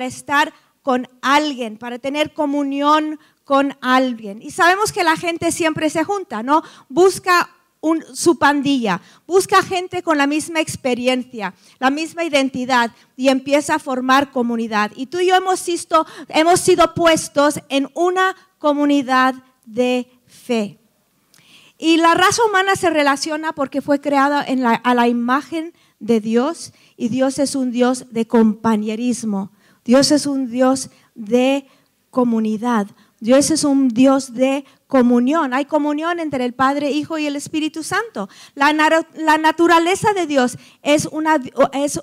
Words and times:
para 0.00 0.08
estar 0.08 0.54
con 0.80 1.06
alguien, 1.20 1.76
para 1.76 1.98
tener 1.98 2.32
comunión 2.32 3.20
con 3.44 3.76
alguien. 3.82 4.40
Y 4.40 4.50
sabemos 4.50 4.92
que 4.92 5.04
la 5.04 5.14
gente 5.14 5.52
siempre 5.52 5.90
se 5.90 6.04
junta, 6.04 6.42
¿no? 6.42 6.62
Busca 6.88 7.50
su 8.14 8.38
pandilla, 8.38 9.02
busca 9.26 9.62
gente 9.62 10.02
con 10.02 10.16
la 10.16 10.26
misma 10.26 10.60
experiencia, 10.60 11.52
la 11.78 11.90
misma 11.90 12.24
identidad 12.24 12.92
y 13.14 13.28
empieza 13.28 13.74
a 13.74 13.78
formar 13.78 14.30
comunidad. 14.30 14.90
Y 14.96 15.04
tú 15.04 15.18
y 15.18 15.26
yo 15.26 15.36
hemos, 15.36 15.62
hemos 16.28 16.60
sido 16.60 16.94
puestos 16.94 17.60
en 17.68 17.90
una 17.92 18.34
comunidad 18.56 19.34
de 19.66 20.10
fe. 20.26 20.78
Y 21.76 21.98
la 21.98 22.14
raza 22.14 22.42
humana 22.48 22.74
se 22.74 22.88
relaciona 22.88 23.52
porque 23.52 23.82
fue 23.82 24.00
creada 24.00 24.46
a 24.82 24.94
la 24.94 25.08
imagen 25.08 25.74
de 25.98 26.20
Dios 26.20 26.72
y 26.96 27.10
Dios 27.10 27.38
es 27.38 27.54
un 27.54 27.70
Dios 27.70 28.06
de 28.12 28.26
compañerismo. 28.26 29.52
Dios 29.84 30.10
es 30.10 30.26
un 30.26 30.50
Dios 30.50 30.90
de 31.14 31.66
comunidad. 32.10 32.86
Dios 33.20 33.50
es 33.50 33.64
un 33.64 33.88
Dios 33.88 34.34
de 34.34 34.64
comunión. 34.86 35.52
Hay 35.54 35.66
comunión 35.66 36.18
entre 36.20 36.44
el 36.44 36.54
Padre, 36.54 36.90
Hijo 36.90 37.18
y 37.18 37.26
el 37.26 37.36
Espíritu 37.36 37.82
Santo. 37.82 38.28
La, 38.54 38.72
naturaleza 39.38 40.12
de 40.12 40.26
Dios 40.26 40.58
es, 40.82 41.06
una, 41.06 41.40
es 41.72 42.00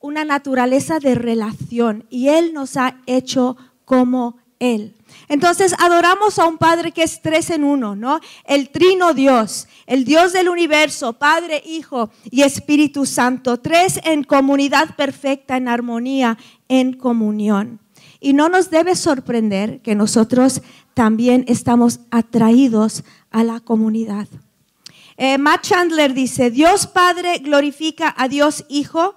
una 0.00 0.24
naturaleza 0.24 1.00
de 1.00 1.14
relación 1.14 2.06
y 2.10 2.28
Él 2.28 2.52
nos 2.54 2.76
ha 2.76 3.00
hecho 3.06 3.56
como 3.84 4.38
Él. 4.58 4.94
Entonces 5.28 5.74
adoramos 5.78 6.38
a 6.38 6.46
un 6.46 6.58
Padre 6.58 6.92
que 6.92 7.02
es 7.02 7.20
tres 7.22 7.50
en 7.50 7.64
uno, 7.64 7.96
¿no? 7.96 8.20
El 8.44 8.70
trino 8.70 9.14
Dios, 9.14 9.68
el 9.86 10.04
Dios 10.04 10.32
del 10.32 10.48
universo, 10.48 11.14
Padre, 11.14 11.62
Hijo 11.64 12.10
y 12.30 12.42
Espíritu 12.42 13.06
Santo, 13.06 13.58
tres 13.58 14.00
en 14.04 14.24
comunidad 14.24 14.94
perfecta, 14.96 15.56
en 15.56 15.68
armonía, 15.68 16.38
en 16.68 16.92
comunión. 16.92 17.80
Y 18.20 18.32
no 18.32 18.48
nos 18.48 18.70
debe 18.70 18.96
sorprender 18.96 19.80
que 19.82 19.94
nosotros 19.94 20.62
también 20.94 21.44
estamos 21.48 22.00
atraídos 22.10 23.04
a 23.30 23.44
la 23.44 23.60
comunidad. 23.60 24.28
Eh, 25.16 25.38
Matt 25.38 25.62
Chandler 25.62 26.14
dice, 26.14 26.50
Dios 26.50 26.86
Padre 26.86 27.38
glorifica 27.38 28.14
a 28.16 28.28
Dios 28.28 28.64
Hijo 28.68 29.14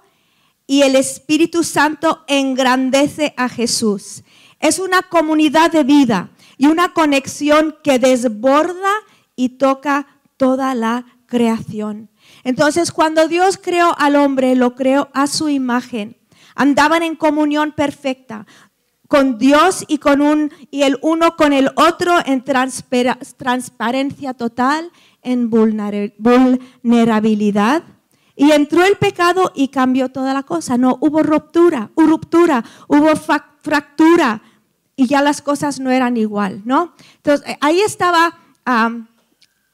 y 0.66 0.82
el 0.82 0.94
Espíritu 0.94 1.64
Santo 1.64 2.24
engrandece 2.28 3.34
a 3.36 3.48
Jesús. 3.48 4.22
Es 4.60 4.78
una 4.78 5.02
comunidad 5.02 5.70
de 5.70 5.84
vida 5.84 6.30
y 6.56 6.66
una 6.66 6.92
conexión 6.92 7.76
que 7.82 7.98
desborda 7.98 8.90
y 9.36 9.50
toca 9.50 10.06
toda 10.36 10.74
la 10.74 11.04
creación. 11.26 12.10
Entonces, 12.44 12.92
cuando 12.92 13.28
Dios 13.28 13.58
creó 13.62 13.94
al 13.98 14.16
hombre, 14.16 14.54
lo 14.56 14.74
creó 14.74 15.08
a 15.14 15.26
su 15.26 15.48
imagen. 15.48 16.18
Andaban 16.54 17.02
en 17.02 17.14
comunión 17.14 17.72
perfecta 17.72 18.46
con 19.06 19.38
Dios 19.38 19.84
y 19.88 19.98
con 19.98 20.20
un 20.20 20.52
y 20.70 20.82
el 20.82 20.98
uno 21.02 21.36
con 21.36 21.52
el 21.52 21.70
otro 21.76 22.18
en 22.24 22.44
transparencia 22.44 24.34
total, 24.34 24.90
en 25.22 25.50
vulnerabilidad. 25.50 27.82
Y 28.36 28.52
entró 28.52 28.84
el 28.84 28.96
pecado 28.96 29.50
y 29.54 29.68
cambió 29.68 30.10
toda 30.10 30.34
la 30.34 30.44
cosa. 30.44 30.78
No, 30.78 30.96
hubo 31.00 31.24
ruptura, 31.24 31.90
hubo 31.96 32.06
ruptura, 32.06 32.64
hubo 32.86 33.16
fractura, 33.68 34.40
y 34.96 35.06
ya 35.06 35.20
las 35.20 35.42
cosas 35.42 35.78
no 35.78 35.90
eran 35.90 36.16
igual, 36.16 36.62
¿no? 36.64 36.94
Entonces, 37.16 37.46
eh, 37.46 37.58
ahí 37.60 37.80
estaba 37.80 38.34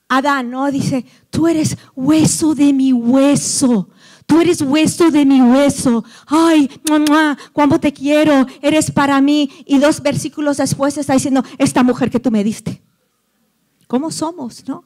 Adán, 0.09 0.51
¿no? 0.51 0.71
Dice, 0.71 1.07
tú 1.31 1.47
eres 1.47 1.77
hueso 1.95 2.55
de 2.55 2.73
mi 2.73 2.93
hueso. 2.93 3.89
Tú 4.27 4.41
eres 4.41 4.61
hueso 4.63 5.11
de 5.13 5.25
mi 5.25 5.41
hueso. 5.41 6.05
Ay, 6.27 6.69
mamá, 6.91 7.39
cuánto 7.53 7.79
te 7.79 7.93
quiero, 7.93 8.47
eres 8.61 8.91
para 8.91 9.21
mí. 9.21 9.49
Y 9.65 9.79
dos 9.79 10.03
versículos 10.03 10.57
después 10.57 10.99
está 10.99 11.13
diciendo, 11.13 11.45
esta 11.59 11.83
mujer 11.85 12.11
que 12.11 12.21
tú 12.21 12.31
me 12.31 12.43
diste. 12.43 12.83
¿Cómo 13.87 14.11
somos, 14.11 14.67
no? 14.67 14.85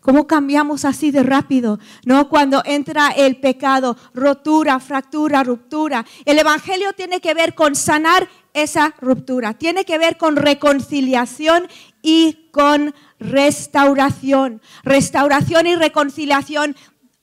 ¿Cómo 0.00 0.26
cambiamos 0.26 0.84
así 0.84 1.10
de 1.10 1.24
rápido? 1.24 1.80
¿No? 2.04 2.28
Cuando 2.28 2.62
entra 2.64 3.10
el 3.10 3.40
pecado, 3.40 3.96
rotura, 4.14 4.78
fractura, 4.78 5.42
ruptura. 5.42 6.06
El 6.24 6.38
Evangelio 6.38 6.92
tiene 6.92 7.20
que 7.20 7.34
ver 7.34 7.54
con 7.56 7.74
sanar 7.74 8.28
esa 8.56 8.94
ruptura. 9.00 9.54
Tiene 9.54 9.84
que 9.84 9.98
ver 9.98 10.16
con 10.16 10.36
reconciliación 10.36 11.68
y 12.02 12.48
con 12.52 12.94
restauración. 13.18 14.60
Restauración 14.82 15.66
y 15.66 15.76
reconciliación 15.76 16.74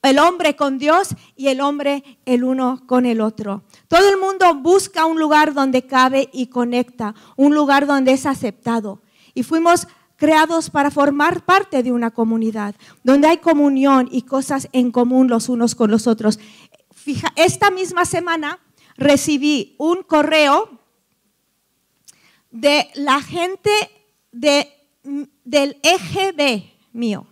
el 0.04 0.20
hombre 0.20 0.56
con 0.56 0.78
Dios 0.78 1.16
y 1.36 1.48
el 1.48 1.62
hombre 1.62 2.04
el 2.26 2.44
uno 2.44 2.84
con 2.86 3.06
el 3.06 3.22
otro. 3.22 3.64
Todo 3.88 4.10
el 4.10 4.20
mundo 4.20 4.54
busca 4.56 5.06
un 5.06 5.20
lugar 5.20 5.54
donde 5.54 5.88
cabe 5.88 6.30
y 6.34 6.48
conecta, 6.48 7.16
un 7.38 7.56
lugar 7.56 7.88
donde 7.88 8.12
es 8.12 8.26
aceptado. 8.26 9.02
Y 9.34 9.44
fuimos 9.44 9.88
creados 10.18 10.70
para 10.70 10.92
formar 10.92 11.46
parte 11.46 11.84
de 11.84 11.92
una 11.92 12.12
comunidad, 12.12 12.76
donde 13.04 13.28
hay 13.28 13.38
comunión 13.38 14.08
y 14.12 14.24
cosas 14.24 14.68
en 14.72 14.92
común 14.92 15.30
los 15.30 15.50
unos 15.50 15.74
con 15.74 15.90
los 15.90 16.06
otros. 16.06 16.40
Fija, 16.92 17.34
esta 17.36 17.72
misma 17.72 18.06
semana 18.06 18.60
recibí 18.98 19.76
un 19.80 20.04
correo 20.04 20.83
de 22.54 22.90
la 22.94 23.22
gente 23.22 23.72
de, 24.32 24.72
del 25.44 25.78
EGB 25.84 26.64
mío. 26.94 27.28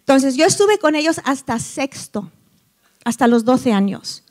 Entonces 0.00 0.36
yo 0.36 0.44
estuve 0.44 0.78
con 0.78 0.94
ellos 0.94 1.20
hasta 1.24 1.58
sexto, 1.58 2.30
hasta 3.04 3.26
los 3.26 3.44
12 3.44 3.72
años. 3.72 4.22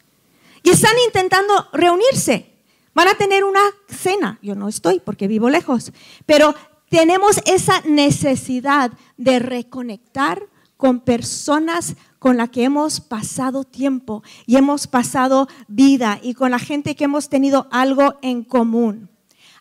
Y 0.61 0.69
están 0.69 0.94
intentando 1.05 1.67
reunirse. 1.73 2.53
Van 2.94 3.07
a 3.07 3.16
tener 3.16 3.44
una 3.44 3.63
cena. 3.89 4.38
Yo 4.44 4.53
no 4.53 4.69
estoy 4.69 4.99
porque 4.99 5.27
vivo 5.27 5.50
lejos. 5.50 5.91
Pero 6.27 6.53
tenemos 6.89 7.41
esa 7.45 7.81
necesidad 7.81 8.91
de 9.17 9.39
reconectar 9.39 10.47
con 10.77 11.00
personas 11.00 11.95
con 12.19 12.38
las 12.38 12.50
que 12.50 12.63
hemos 12.63 13.01
pasado 13.01 13.63
tiempo 13.63 14.21
y 14.45 14.57
hemos 14.57 14.85
pasado 14.85 15.47
vida 15.67 16.19
y 16.21 16.35
con 16.35 16.51
la 16.51 16.59
gente 16.59 16.95
que 16.95 17.05
hemos 17.05 17.29
tenido 17.29 17.67
algo 17.71 18.19
en 18.21 18.44
común. 18.44 19.09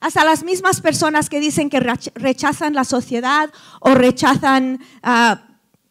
Hasta 0.02 0.24
las 0.24 0.42
mismas 0.42 0.80
personas 0.80 1.30
que 1.30 1.38
dicen 1.38 1.70
que 1.70 1.78
rechazan 1.78 2.74
la 2.74 2.82
sociedad 2.82 3.52
o 3.78 3.94
rechazan 3.94 4.80
ah, 5.00 5.44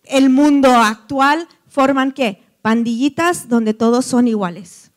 el 0.04 0.30
mundo 0.30 0.70
actual, 0.70 1.48
forman 1.70 2.12
qué? 2.12 2.44
Pandillitas 2.62 3.48
donde 3.48 3.74
todos 3.74 4.06
son 4.06 4.28
iguales. 4.28 4.92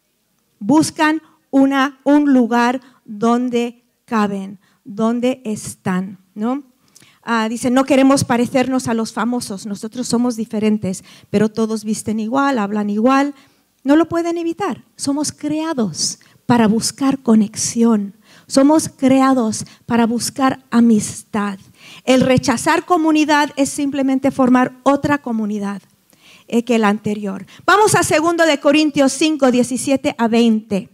Buscan 0.59 1.23
una, 1.53 2.01
un 2.03 2.33
lugar 2.33 2.81
donde 3.05 3.85
caben, 4.05 4.59
donde 4.83 5.43
están. 5.45 6.19
¿no? 6.35 6.65
Ah, 7.23 7.49
dicen, 7.49 7.73
no 7.73 7.85
queremos 7.85 8.25
parecernos 8.25 8.89
a 8.89 8.95
los 8.95 9.13
famosos, 9.13 9.65
nosotros 9.65 10.09
somos 10.09 10.35
diferentes, 10.35 11.05
pero 11.31 11.49
todos 11.49 11.85
visten 11.85 12.19
igual, 12.19 12.59
hablan 12.59 12.91
igual. 12.91 13.33
No 13.85 13.95
lo 13.95 14.09
pueden 14.09 14.39
evitar. 14.39 14.85
Somos 14.97 15.31
creados 15.31 16.19
para 16.47 16.67
buscar 16.67 17.21
conexión, 17.21 18.17
somos 18.47 18.89
creados 18.89 19.65
para 19.87 20.07
buscar 20.07 20.65
amistad. 20.71 21.59
El 22.05 22.21
rechazar 22.21 22.85
comunidad 22.85 23.51
es 23.57 23.69
simplemente 23.69 24.31
formar 24.31 24.79
otra 24.83 25.19
comunidad 25.19 25.83
eh, 26.47 26.65
que 26.65 26.79
la 26.79 26.89
anterior. 26.89 27.47
Vamos 27.65 27.95
a 27.95 28.01
2 28.01 28.47
de 28.47 28.61
Corintios 28.61 29.13
5, 29.13 29.51
17 29.51 30.15
a 30.19 30.29
20. 30.29 30.91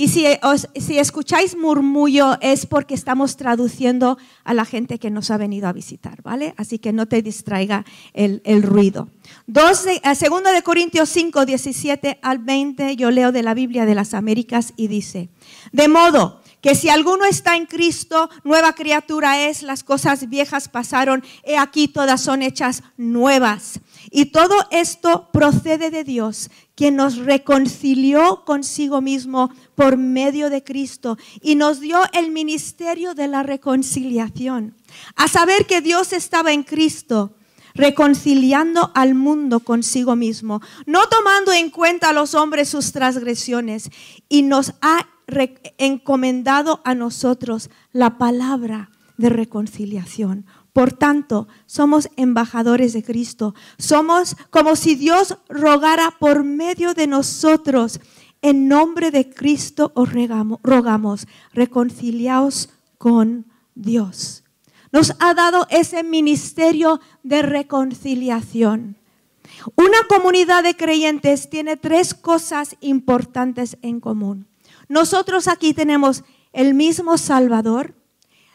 Y 0.00 0.08
si, 0.08 0.96
escucháis 0.96 1.54
murmullo 1.54 2.38
es 2.40 2.64
porque 2.64 2.94
estamos 2.94 3.36
traduciendo 3.36 4.16
a 4.44 4.54
la 4.54 4.64
gente 4.64 4.98
que 4.98 5.10
nos 5.10 5.30
ha 5.30 5.36
venido 5.36 5.68
a 5.68 5.74
visitar, 5.74 6.22
¿vale? 6.22 6.54
Así 6.56 6.78
que 6.78 6.90
no 6.94 7.04
te 7.04 7.20
distraiga 7.20 7.84
el, 8.14 8.62
ruido. 8.62 9.08
De, 9.46 9.60
eh, 9.60 10.14
segundo 10.14 10.52
de 10.52 10.62
Corintios 10.62 11.10
5, 11.10 11.44
17 11.44 12.18
al 12.22 12.38
20, 12.38 12.96
yo 12.96 13.10
leo 13.10 13.30
de 13.30 13.42
la 13.42 13.52
Biblia 13.52 13.84
de 13.84 13.94
las 13.94 14.14
Américas 14.14 14.72
y 14.74 14.88
dice, 14.88 15.28
de 15.72 15.88
modo 15.88 16.39
que 16.60 16.74
si 16.74 16.88
alguno 16.88 17.24
está 17.24 17.56
en 17.56 17.66
Cristo, 17.66 18.28
nueva 18.44 18.74
criatura 18.74 19.46
es, 19.46 19.62
las 19.62 19.82
cosas 19.82 20.28
viejas 20.28 20.68
pasaron, 20.68 21.24
he 21.42 21.56
aquí 21.56 21.88
todas 21.88 22.20
son 22.20 22.42
hechas 22.42 22.82
nuevas. 22.96 23.80
Y 24.10 24.26
todo 24.26 24.54
esto 24.70 25.30
procede 25.32 25.90
de 25.90 26.04
Dios, 26.04 26.50
quien 26.74 26.96
nos 26.96 27.16
reconcilió 27.16 28.44
consigo 28.44 29.00
mismo 29.00 29.50
por 29.74 29.96
medio 29.96 30.50
de 30.50 30.64
Cristo 30.64 31.16
y 31.40 31.54
nos 31.54 31.80
dio 31.80 32.00
el 32.12 32.30
ministerio 32.30 33.14
de 33.14 33.28
la 33.28 33.42
reconciliación. 33.42 34.74
A 35.16 35.28
saber 35.28 35.66
que 35.66 35.80
Dios 35.80 36.12
estaba 36.12 36.52
en 36.52 36.62
Cristo 36.62 37.34
reconciliando 37.74 38.90
al 38.94 39.14
mundo 39.14 39.60
consigo 39.60 40.16
mismo, 40.16 40.60
no 40.86 41.06
tomando 41.08 41.52
en 41.52 41.70
cuenta 41.70 42.10
a 42.10 42.12
los 42.12 42.34
hombres 42.34 42.68
sus 42.68 42.92
transgresiones, 42.92 43.90
y 44.28 44.42
nos 44.42 44.74
ha 44.80 45.06
encomendado 45.78 46.80
a 46.84 46.94
nosotros 46.94 47.70
la 47.92 48.18
palabra 48.18 48.90
de 49.16 49.28
reconciliación. 49.28 50.46
Por 50.72 50.92
tanto, 50.92 51.48
somos 51.66 52.08
embajadores 52.16 52.92
de 52.92 53.02
Cristo. 53.02 53.54
Somos 53.78 54.36
como 54.50 54.76
si 54.76 54.94
Dios 54.94 55.36
rogara 55.48 56.12
por 56.18 56.44
medio 56.44 56.94
de 56.94 57.06
nosotros. 57.06 58.00
en 58.42 58.68
nombre 58.68 59.10
de 59.10 59.28
Cristo 59.28 59.92
os 59.94 60.08
rogamos, 60.62 61.26
reconciliaos 61.52 62.70
con 62.96 63.44
Dios. 63.74 64.39
Nos 64.92 65.14
ha 65.20 65.34
dado 65.34 65.66
ese 65.70 66.02
ministerio 66.02 67.00
de 67.22 67.42
reconciliación. 67.42 68.96
Una 69.76 69.98
comunidad 70.08 70.62
de 70.62 70.76
creyentes 70.76 71.50
tiene 71.50 71.76
tres 71.76 72.14
cosas 72.14 72.76
importantes 72.80 73.76
en 73.82 74.00
común. 74.00 74.46
Nosotros 74.88 75.48
aquí 75.48 75.74
tenemos 75.74 76.24
el 76.52 76.74
mismo 76.74 77.18
Salvador, 77.18 77.94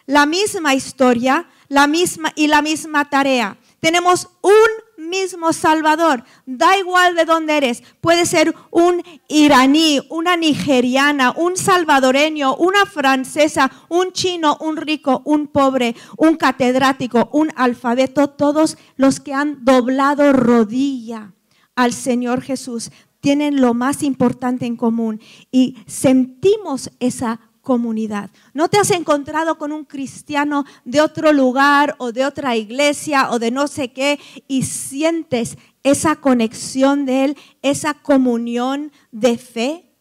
la 0.05 0.25
misma 0.25 0.73
historia, 0.73 1.47
la 1.67 1.87
misma 1.87 2.31
y 2.35 2.47
la 2.47 2.61
misma 2.61 3.09
tarea. 3.09 3.57
Tenemos 3.79 4.29
un 4.41 4.84
mismo 5.21 5.53
Salvador. 5.53 6.23
Da 6.45 6.77
igual 6.77 7.15
de 7.15 7.25
dónde 7.25 7.57
eres. 7.57 7.83
Puede 8.01 8.25
ser 8.25 8.53
un 8.71 9.03
iraní, 9.27 9.99
una 10.09 10.37
nigeriana, 10.37 11.31
un 11.31 11.57
salvadoreño, 11.57 12.55
una 12.55 12.85
francesa, 12.85 13.71
un 13.89 14.11
chino, 14.11 14.57
un 14.59 14.77
rico, 14.77 15.21
un 15.25 15.47
pobre, 15.47 15.95
un 16.17 16.35
catedrático, 16.35 17.29
un 17.31 17.51
alfabeto. 17.55 18.29
Todos 18.29 18.77
los 18.95 19.19
que 19.19 19.33
han 19.33 19.63
doblado 19.63 20.33
rodilla 20.33 21.33
al 21.75 21.93
Señor 21.93 22.41
Jesús 22.41 22.91
tienen 23.25 23.59
lo 23.59 23.73
más 23.73 24.03
importante 24.03 24.67
en 24.67 24.75
común 24.75 25.19
y 25.51 25.77
sentimos 25.87 26.91
esa 26.99 27.39
comunidad. 27.65 28.29
No 28.53 28.69
te 28.69 28.77
has 28.77 28.91
encontrado 28.91 29.57
con 29.57 29.73
un 29.73 29.83
cristiano 29.83 30.63
de 30.85 31.01
otro 31.01 31.33
lugar 31.33 31.95
o 31.97 32.13
de 32.13 32.23
otra 32.23 32.55
iglesia 32.55 33.31
o 33.31 33.39
de 33.39 33.51
no 33.51 33.67
sé 33.67 33.91
qué 33.91 34.17
y 34.47 34.63
sientes 34.63 35.57
esa 35.83 36.15
conexión 36.15 37.05
de 37.05 37.25
él, 37.25 37.37
esa 37.61 37.95
comunión 37.95 38.93
de 39.11 39.37
fe. 39.37 39.91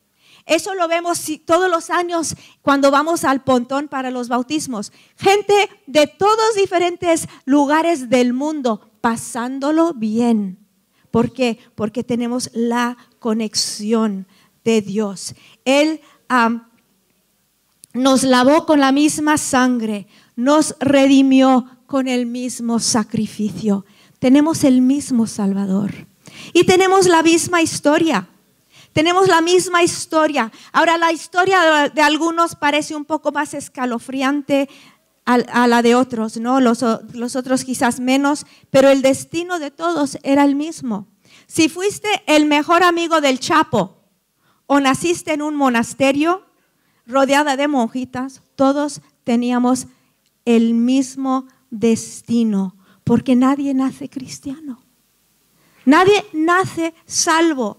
Eso 0.47 0.75
lo 0.75 0.87
vemos 0.89 1.25
todos 1.47 1.71
los 1.71 1.89
años 1.89 2.37
cuando 2.61 2.91
vamos 2.91 3.25
al 3.25 3.43
pontón 3.43 3.89
para 3.89 4.11
los 4.11 4.29
bautismos. 4.29 4.93
Gente 5.17 5.55
de 5.87 6.07
todos 6.07 6.55
diferentes 6.55 7.27
lugares 7.47 8.11
del 8.11 8.35
mundo 8.35 8.91
pasándolo 9.01 9.95
bien. 9.95 10.59
¿Por 11.11 11.33
qué? 11.33 11.59
Porque 11.75 12.05
tenemos 12.05 12.51
la 12.53 12.99
conexión 13.19 14.27
de 14.65 14.83
Dios. 14.83 15.35
Él 15.65 16.03
nos 17.94 18.25
lavó 18.25 18.67
con 18.67 18.81
la 18.81 18.93
misma 18.93 19.38
sangre, 19.38 20.06
nos 20.37 20.75
redimió 20.81 21.67
con 21.87 22.08
el 22.08 22.26
mismo 22.26 22.81
sacrificio. 22.81 23.87
Tenemos 24.19 24.64
el 24.64 24.81
mismo 24.81 25.26
Salvador 25.26 25.93
y 26.52 26.64
tenemos 26.64 27.06
la 27.06 27.23
misma 27.23 27.62
historia. 27.62 28.29
Tenemos 28.93 29.29
la 29.29 29.41
misma 29.41 29.82
historia. 29.82 30.52
Ahora 30.73 30.99
la 30.99 31.12
historia 31.12 31.91
de 31.93 32.02
algunos 32.02 32.55
parece 32.55 32.94
un 32.94 33.05
poco 33.05 33.32
más 33.32 33.55
escalofriante 33.55 34.69
a, 35.25 35.67
la 35.67 35.82
de 35.82 35.94
otros, 35.94 36.37
¿no? 36.37 36.61
Los, 36.61 36.82
otros 36.82 37.64
quizás 37.64 37.99
menos, 37.99 38.46
pero 38.70 38.91
el 38.91 39.02
destino 39.02 39.58
de 39.58 39.70
todos 39.70 40.19
era 40.23 40.44
el 40.44 40.55
mismo. 40.55 41.08
Si 41.46 41.69
fuiste 41.69 42.08
el 42.26 42.46
mejor 42.46 42.82
amigo 42.82 43.20
del 43.20 43.41
Chapo 43.41 43.96
o 44.67 44.81
naciste 44.81 45.32
en 45.32 45.43
un 45.43 45.55
monasterio, 45.56 46.44
rodeada 47.06 47.56
de 47.56 47.69
monjitas, 47.69 48.43
todos 48.56 49.01
teníamos 49.25 49.87
el 50.45 50.75
mismo 50.75 51.47
destino, 51.71 52.77
porque 53.05 53.37
nadie 53.37 53.75
nace 53.75 54.09
cristiano. 54.09 54.83
Nadie 55.85 56.25
nace 56.33 56.95
salvo. 57.06 57.79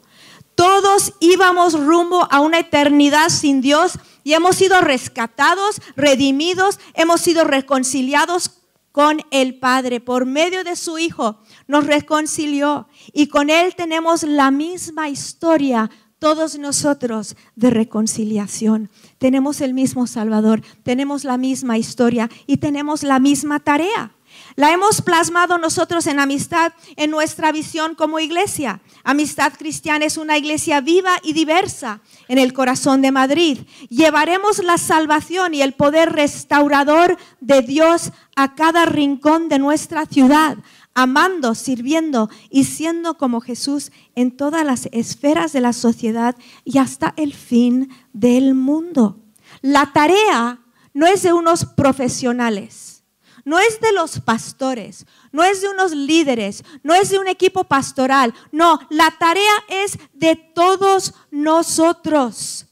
Todos 0.56 1.13
íbamos 1.19 1.74
rumbo 1.74 2.27
a 2.31 2.39
una 2.39 2.60
eternidad 2.60 3.30
sin 3.30 3.62
Dios 3.62 4.00
y 4.24 4.33
hemos 4.33 4.56
sido 4.56 4.81
rescatados, 4.81 5.81
redimidos, 5.95 6.80
hemos 6.94 7.22
sido 7.22 7.44
reconciliados 7.44 8.62
con 8.92 9.22
el 9.31 9.60
Padre 9.60 10.00
por 10.00 10.25
medio 10.25 10.63
de 10.63 10.77
su 10.77 10.98
Hijo. 10.98 11.39
Nos 11.68 11.86
reconcilió 11.86 12.88
y 13.12 13.27
con 13.27 13.50
Él 13.50 13.75
tenemos 13.75 14.24
la 14.24 14.51
misma 14.51 15.10
historia 15.10 15.89
todos 16.19 16.57
nosotros 16.57 17.35
de 17.56 17.69
reconciliación. 17.69 18.89
Tenemos 19.17 19.62
el 19.62 19.73
mismo 19.73 20.07
Salvador, 20.07 20.62
tenemos 20.83 21.23
la 21.23 21.38
misma 21.38 21.77
historia 21.77 22.29
y 22.47 22.57
tenemos 22.57 23.03
la 23.03 23.19
misma 23.19 23.59
tarea. 23.59 24.12
La 24.56 24.71
hemos 24.71 25.01
plasmado 25.01 25.57
nosotros 25.57 26.07
en 26.07 26.19
amistad 26.19 26.73
en 26.95 27.12
nuestra 27.12 27.51
visión 27.51 27.95
como 27.95 28.19
iglesia. 28.19 28.81
Amistad 29.03 29.53
Cristiana 29.57 30.06
es 30.06 30.17
una 30.17 30.38
iglesia 30.38 30.81
viva 30.81 31.17
y 31.23 31.33
diversa 31.33 32.01
en 32.27 32.38
el 32.38 32.53
corazón 32.53 33.01
de 33.01 33.12
Madrid. 33.12 33.59
Llevaremos 33.89 34.63
la 34.63 34.77
salvación 34.77 35.53
y 35.53 35.62
el 35.62 35.73
poder 35.73 36.13
restaurador 36.13 37.17
de 37.41 37.62
Dios 37.62 38.12
a 38.35 38.56
cada 38.56 38.85
rincón 38.85 39.50
de 39.50 39.59
nuestra 39.59 40.06
ciudad, 40.06 40.57
amando, 40.95 41.53
sirviendo 41.53 42.30
y 42.50 42.63
siendo 42.63 43.18
como 43.18 43.42
Jesús 43.42 43.92
en 44.15 44.36
todas 44.36 44.65
las 44.65 44.88
esferas 44.92 45.53
de 45.53 45.62
la 45.62 45.74
sociedad 45.74 46.36
y 46.63 46.80
hasta 46.80 47.13
el 47.18 47.33
fin 47.33 47.89
del 48.13 48.56
mundo. 48.56 49.21
La 49.62 49.92
tarea 49.94 50.62
no 50.94 51.06
es 51.06 51.21
de 51.21 51.33
unos 51.33 51.65
profesionales, 51.65 53.03
no 53.44 53.59
es 53.59 53.80
de 53.81 53.92
los 53.92 54.21
pastores, 54.21 55.06
no 55.31 55.44
es 55.44 55.62
de 55.62 55.69
unos 55.69 55.92
líderes, 55.92 56.63
no 56.81 56.95
es 56.95 57.09
de 57.09 57.19
un 57.19 57.27
equipo 57.27 57.65
pastoral, 57.65 58.33
no, 58.51 58.80
la 58.89 59.12
tarea 59.19 59.53
es 59.68 60.00
de 60.13 60.36
todos 60.36 61.13
nosotros. 61.30 62.68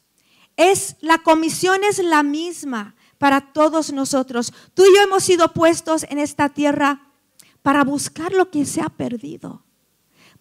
Es 0.56 0.96
la 1.02 1.18
comisión 1.18 1.84
es 1.84 2.00
la 2.00 2.24
misma 2.24 2.96
para 3.18 3.52
todos 3.54 3.92
nosotros. 3.92 4.54
Tú 4.74 4.84
y 4.84 4.96
yo 4.96 5.02
hemos 5.02 5.24
sido 5.24 5.52
puestos 5.54 6.06
en 6.10 6.20
esta 6.20 6.50
tierra 6.50 7.13
para 7.64 7.84
buscar 7.84 8.32
lo 8.34 8.52
que 8.52 8.66
se 8.66 8.82
ha 8.82 8.90
perdido, 8.90 9.64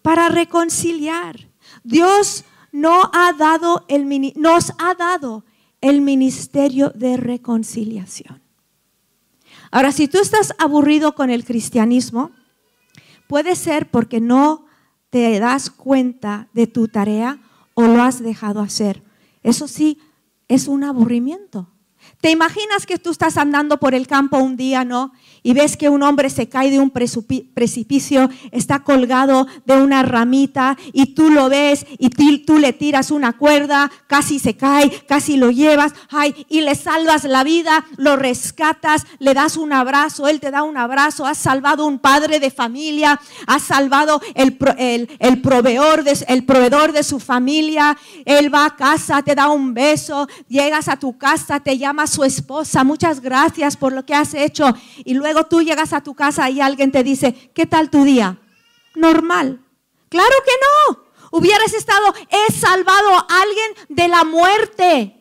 para 0.01 0.29
reconciliar. 0.29 1.49
Dios 1.83 2.43
no 2.71 3.09
ha 3.13 3.33
dado 3.33 3.85
el, 3.87 4.33
nos 4.35 4.73
ha 4.77 4.93
dado 4.93 5.45
el 5.81 6.01
ministerio 6.01 6.91
de 6.93 7.17
reconciliación. 7.17 8.41
Ahora, 9.71 9.91
si 9.91 10.07
tú 10.07 10.19
estás 10.19 10.53
aburrido 10.59 11.15
con 11.15 11.29
el 11.29 11.45
cristianismo, 11.45 12.31
puede 13.27 13.55
ser 13.55 13.89
porque 13.89 14.21
no 14.21 14.65
te 15.09 15.39
das 15.39 15.69
cuenta 15.69 16.47
de 16.53 16.67
tu 16.67 16.87
tarea 16.87 17.39
o 17.73 17.83
lo 17.83 18.03
has 18.03 18.21
dejado 18.21 18.59
hacer. 18.59 19.01
Eso 19.41 19.67
sí, 19.67 19.99
es 20.47 20.67
un 20.67 20.83
aburrimiento. 20.83 21.69
¿Te 22.21 22.31
imaginas 22.31 22.85
que 22.85 22.97
tú 22.97 23.11
estás 23.11 23.37
andando 23.37 23.79
por 23.79 23.95
el 23.95 24.07
campo 24.07 24.37
un 24.37 24.55
día, 24.57 24.83
no? 24.83 25.11
Y 25.43 25.53
ves 25.53 25.75
que 25.75 25.89
un 25.89 26.03
hombre 26.03 26.29
se 26.29 26.47
cae 26.47 26.71
de 26.71 26.79
un 26.79 26.89
precipicio, 26.89 28.29
está 28.51 28.79
colgado 28.79 29.45
de 29.65 29.75
una 29.75 30.01
ramita 30.01 30.77
y 30.93 31.13
tú 31.13 31.29
lo 31.29 31.49
ves 31.49 31.85
y 31.99 32.09
tú 32.45 32.57
le 32.57 32.71
tiras 32.71 33.11
una 33.11 33.33
cuerda, 33.33 33.91
casi 34.07 34.39
se 34.39 34.55
cae, 34.55 34.89
casi 35.05 35.35
lo 35.35 35.51
llevas, 35.51 35.93
ay, 36.09 36.45
y 36.47 36.61
le 36.61 36.75
salvas 36.75 37.25
la 37.25 37.43
vida, 37.43 37.85
lo 37.97 38.15
rescatas, 38.15 39.05
le 39.19 39.33
das 39.33 39.57
un 39.57 39.73
abrazo, 39.73 40.29
él 40.29 40.39
te 40.39 40.49
da 40.49 40.63
un 40.63 40.77
abrazo, 40.77 41.25
has 41.25 41.37
salvado 41.37 41.85
un 41.85 41.99
padre 41.99 42.39
de 42.39 42.49
familia, 42.49 43.19
has 43.45 43.63
salvado 43.63 44.21
el, 44.35 44.57
el, 45.19 45.41
proveedor, 45.41 46.03
de, 46.03 46.17
el 46.29 46.45
proveedor 46.45 46.93
de 46.93 47.03
su 47.03 47.19
familia, 47.19 47.97
él 48.23 48.53
va 48.53 48.65
a 48.65 48.75
casa, 48.75 49.21
te 49.21 49.35
da 49.35 49.49
un 49.49 49.73
beso, 49.73 50.27
llegas 50.47 50.87
a 50.87 50.97
tu 50.97 51.17
casa, 51.17 51.59
te 51.59 51.77
llamas 51.77 52.11
su 52.11 52.23
esposa, 52.23 52.83
muchas 52.83 53.19
gracias 53.19 53.75
por 53.75 53.91
lo 53.91 54.05
que 54.05 54.15
has 54.15 54.33
hecho. 54.33 54.73
Y 55.03 55.13
luego 55.15 55.32
tú 55.45 55.61
llegas 55.61 55.93
a 55.93 56.01
tu 56.01 56.13
casa 56.13 56.49
y 56.49 56.61
alguien 56.61 56.91
te 56.91 57.03
dice, 57.03 57.51
¿qué 57.53 57.65
tal 57.65 57.89
tu 57.89 58.03
día? 58.03 58.39
Normal. 58.95 59.65
Claro 60.09 60.35
que 60.45 60.51
no. 60.61 61.03
Hubieras 61.31 61.73
estado, 61.73 62.13
he 62.29 62.53
salvado 62.53 63.09
a 63.15 63.27
alguien 63.41 63.87
de 63.89 64.07
la 64.07 64.23
muerte. 64.23 65.19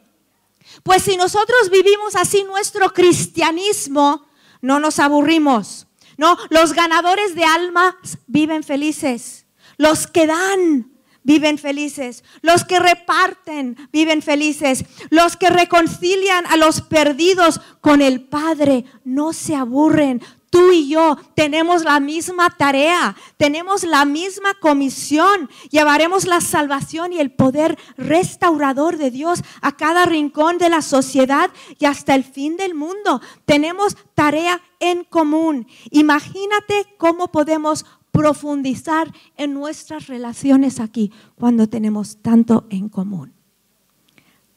Pues 0.83 1.03
si 1.03 1.17
nosotros 1.17 1.71
vivimos 1.71 2.17
así 2.17 2.45
nuestro 2.45 2.93
cristianismo, 2.93 4.27
no 4.61 4.79
nos 4.79 4.99
aburrimos. 4.99 5.87
No, 6.19 6.37
los 6.51 6.75
ganadores 6.75 7.35
de 7.35 7.45
almas 7.45 7.95
viven 8.27 8.63
felices. 8.63 9.47
Los 9.79 10.07
que 10.07 10.27
dan 10.27 10.92
viven 11.23 11.59
felices. 11.59 12.25
Los 12.41 12.65
que 12.65 12.79
reparten 12.79 13.77
viven 13.93 14.23
felices. 14.23 14.85
Los 15.11 15.37
que 15.37 15.51
reconcilian 15.51 16.47
a 16.47 16.57
los 16.57 16.81
perdidos 16.81 17.61
con 17.81 18.03
el 18.03 18.23
Padre 18.23 18.85
no 19.05 19.33
se 19.33 19.55
aburren. 19.55 20.21
Tú 20.53 20.71
y 20.71 20.87
yo 20.87 21.17
tenemos 21.35 21.83
la 21.83 21.99
misma 21.99 22.51
tarea, 22.51 23.17
tenemos 23.39 23.85
la 23.85 24.05
misma 24.05 24.53
comisión. 24.61 25.49
Llevaremos 25.71 26.27
la 26.27 26.43
salvación 26.43 27.15
y 27.15 27.21
el 27.21 27.33
poder 27.33 27.79
restaurador 27.97 28.99
de 28.99 29.11
Dios 29.11 29.43
a 29.63 29.75
cada 29.79 30.05
rincón 30.05 30.59
de 30.59 30.69
la 30.69 30.83
sociedad 30.83 31.51
y 31.79 31.87
hasta 31.87 32.15
el 32.15 32.23
fin 32.23 32.59
del 32.59 32.75
mundo. 32.75 33.23
Tenemos 33.47 33.97
tarea 34.15 34.61
en 34.79 35.05
común. 35.05 35.67
Imagínate 35.91 36.87
cómo 36.99 37.33
podemos 37.33 37.87
profundizar 38.13 39.13
en 39.37 39.55
nuestras 39.55 40.07
relaciones 40.07 40.79
aquí 40.79 41.11
cuando 41.35 41.69
tenemos 41.69 42.19
tanto 42.19 42.67
en 42.71 42.89
común. 42.89 43.33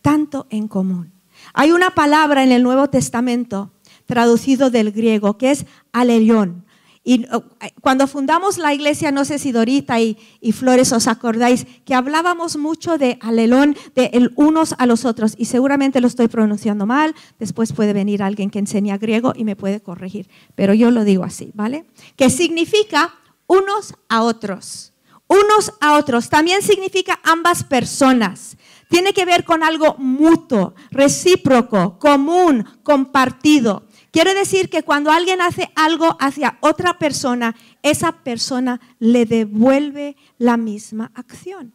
tanto 0.02 0.46
en 0.52 0.68
común. 0.68 1.12
Hay 1.56 1.72
una 1.72 1.96
palabra 1.96 2.44
en 2.44 2.52
el 2.52 2.62
Nuevo 2.62 2.92
Testamento 2.92 3.72
traducido 4.06 4.70
del 4.70 4.92
griego 4.92 5.40
que 5.40 5.50
es 5.50 5.66
alerión. 5.92 6.64
Y 7.04 7.26
uh, 7.34 7.42
cuando 7.82 8.06
fundamos 8.08 8.58
la 8.58 8.74
iglesia, 8.74 9.12
no 9.12 9.26
sé 9.26 9.40
si 9.40 9.52
Dorita 9.52 10.00
y, 10.00 10.18
Flores 10.54 10.92
os 10.92 11.08
acordáis, 11.08 11.66
que 11.86 11.94
hablábamos 11.94 12.58
mucho 12.58 12.98
de 12.98 13.18
alelón, 13.22 13.76
de 13.96 14.12
el 14.14 14.32
unos 14.36 14.76
a 14.78 14.86
los 14.86 15.06
otros, 15.06 15.36
y 15.38 15.46
seguramente 15.46 16.02
lo 16.02 16.08
estoy 16.08 16.28
pronunciando 16.28 16.86
mal, 16.86 17.14
después 17.40 17.74
puede 17.74 17.94
venir 17.94 18.24
alguien 18.24 18.50
que 18.50 18.60
enseña 18.60 18.98
griego 18.98 19.34
y 19.36 19.44
me 19.44 19.56
puede 19.56 19.82
corregir, 19.82 20.28
pero 20.56 20.74
yo 20.74 20.90
lo 20.90 21.04
digo 21.04 21.24
así, 21.24 21.52
¿vale? 21.54 21.86
Que 22.16 22.32
significa 22.32 23.14
unos 23.48 23.94
a 24.10 24.24
otros, 24.24 24.94
unos 25.28 25.74
a 25.80 25.98
otros, 25.98 26.30
también 26.30 26.62
significa 26.62 27.20
ambas 27.24 27.64
personas. 27.64 28.58
Tiene 28.90 29.14
que 29.14 29.25
ver 29.25 29.44
con 29.44 29.64
algo 29.64 29.96
mutuo, 29.98 30.75
recíproco, 30.92 31.98
común, 32.00 32.66
compartido. 32.84 33.88
Quiere 34.12 34.34
decir 34.34 34.70
que 34.70 34.84
cuando 34.84 35.12
alguien 35.12 35.42
hace 35.42 35.72
algo 35.75 36.16
hacia 36.20 36.58
otra 36.62 36.98
persona, 36.98 37.56
esa 37.82 38.12
persona 38.24 38.80
le 39.00 39.25
devuelve 39.25 40.16
la 40.38 40.56
misma 40.56 41.12
acción. 41.16 41.74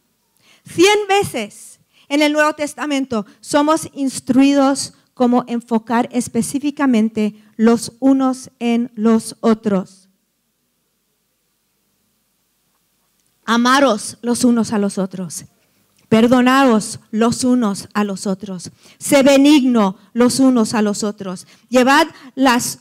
Cien 0.65 0.97
veces 1.07 1.79
en 2.09 2.21
el 2.21 2.33
Nuevo 2.33 2.53
Testamento 2.53 3.25
somos 3.41 3.89
instruidos 3.93 4.93
cómo 5.13 5.43
enfocar 5.47 6.09
específicamente 6.11 7.35
los 7.57 7.93
unos 7.99 8.49
en 8.59 8.91
los 8.95 9.35
otros. 9.41 10.00
Amaros 13.51 14.17
los 14.21 14.45
unos 14.45 14.71
a 14.71 14.77
los 14.77 14.97
otros. 14.97 15.43
Perdonaos 16.07 17.01
los 17.11 17.43
unos 17.43 17.89
a 17.93 18.05
los 18.05 18.25
otros. 18.25 18.71
Sé 18.97 19.23
benigno 19.23 19.97
los 20.13 20.39
unos 20.39 20.73
a 20.73 20.81
los 20.81 21.03
otros. 21.03 21.47
Llevad 21.67 22.07
las, 22.33 22.79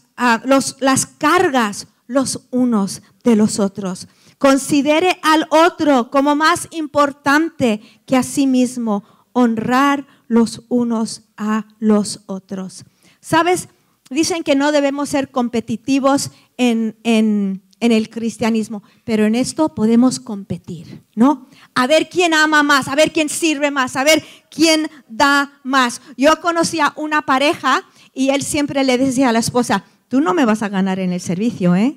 las 0.79 1.07
cargas 1.07 1.89
los 2.07 2.47
unos 2.53 3.03
de 3.25 3.35
los 3.35 3.59
otros. 3.59 4.07
Considere 4.39 5.19
al 5.25 5.49
otro 5.51 6.09
como 6.09 6.37
más 6.37 6.69
importante 6.71 7.81
que 8.07 8.15
a 8.15 8.23
sí 8.23 8.47
mismo. 8.47 9.03
Honrar 9.33 10.07
los 10.29 10.63
unos 10.69 11.23
a 11.37 11.67
los 11.81 12.21
otros. 12.27 12.85
¿Sabes? 13.21 13.71
Dicen 14.09 14.45
que 14.45 14.55
no 14.55 14.71
debemos 14.71 15.09
ser 15.09 15.33
competitivos 15.33 16.31
en, 16.57 16.97
en 17.03 17.65
en 17.81 17.93
el 17.93 18.11
cristianismo, 18.11 18.83
pero 19.05 19.25
en 19.25 19.35
esto 19.35 19.75
podemos 19.75 20.21
competir, 20.21 21.03
¿no? 21.15 21.49
A 21.75 21.87
ver 21.87 22.09
quién 22.11 22.35
ama 22.35 22.63
más, 22.63 22.89
a 22.89 22.95
ver 22.95 23.11
quién 23.11 23.29
sirve 23.31 23.71
más, 23.71 23.97
a 23.97 24.05
ver 24.05 24.23
quién 24.51 24.91
da 25.09 25.59
más. 25.65 26.03
Yo 26.17 26.41
conocía 26.41 26.93
una 26.97 27.23
pareja 27.23 27.83
y 28.13 28.31
él 28.31 28.43
siempre 28.43 28.85
le 28.85 28.99
decía 28.99 29.31
a 29.31 29.33
la 29.33 29.39
esposa, 29.39 29.85
tú 30.09 30.21
no 30.21 30.35
me 30.35 30.45
vas 30.45 30.63
a 30.63 30.69
ganar 30.69 30.99
en 31.01 31.13
el 31.13 31.21
servicio, 31.21 31.75
¿eh? 31.75 31.97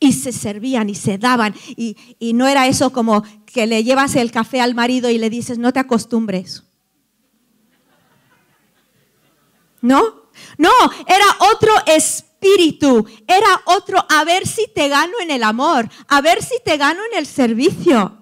Y 0.00 0.12
se 0.12 0.32
servían 0.32 0.90
y 0.90 0.94
se 0.94 1.18
daban 1.18 1.54
y, 1.68 1.96
y 2.18 2.32
no 2.32 2.46
era 2.46 2.66
eso 2.66 2.90
como 2.92 3.24
que 3.46 3.66
le 3.66 3.82
llevas 3.82 4.14
el 4.16 4.30
café 4.30 4.60
al 4.60 4.74
marido 4.74 5.10
y 5.10 5.18
le 5.18 5.30
dices, 5.30 5.58
no 5.58 5.72
te 5.72 5.80
acostumbres. 5.80 6.64
¿No? 9.80 10.28
No, 10.56 10.70
era 11.06 11.24
otro 11.52 11.72
espíritu 11.86 12.27
espíritu, 12.40 13.06
era 13.26 13.48
otro, 13.66 14.04
a 14.08 14.24
ver 14.24 14.46
si 14.46 14.66
te 14.74 14.88
gano 14.88 15.14
en 15.22 15.30
el 15.30 15.42
amor, 15.42 15.88
a 16.08 16.20
ver 16.20 16.42
si 16.42 16.56
te 16.64 16.76
gano 16.76 17.00
en 17.10 17.18
el 17.18 17.26
servicio. 17.26 18.14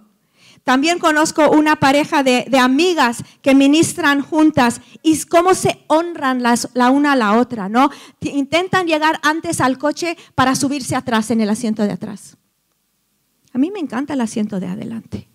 También 0.64 0.98
conozco 0.98 1.48
una 1.50 1.76
pareja 1.76 2.24
de, 2.24 2.48
amigas 2.58 3.22
que 3.40 3.54
ministran 3.54 4.20
juntas 4.20 4.80
y 5.00 5.22
cómo 5.26 5.54
se 5.54 5.84
honran 5.86 6.42
las, 6.42 6.70
la 6.74 6.90
una 6.90 7.12
a 7.12 7.16
la 7.16 7.38
otra, 7.38 7.68
¿no? 7.68 7.90
Intentan 8.20 8.86
llegar 8.86 9.20
antes 9.22 9.60
al 9.60 9.78
coche 9.78 10.16
para 10.34 10.56
subirse 10.56 10.96
atrás 10.96 11.30
en 11.30 11.40
el 11.40 11.50
asiento 11.50 11.84
de 11.84 11.92
atrás. 11.92 12.36
A 13.52 13.58
mí 13.58 13.70
me 13.70 13.78
encanta 13.78 14.14
el 14.14 14.20
asiento 14.20 14.58
de 14.58 14.66
adelante. 14.66 15.28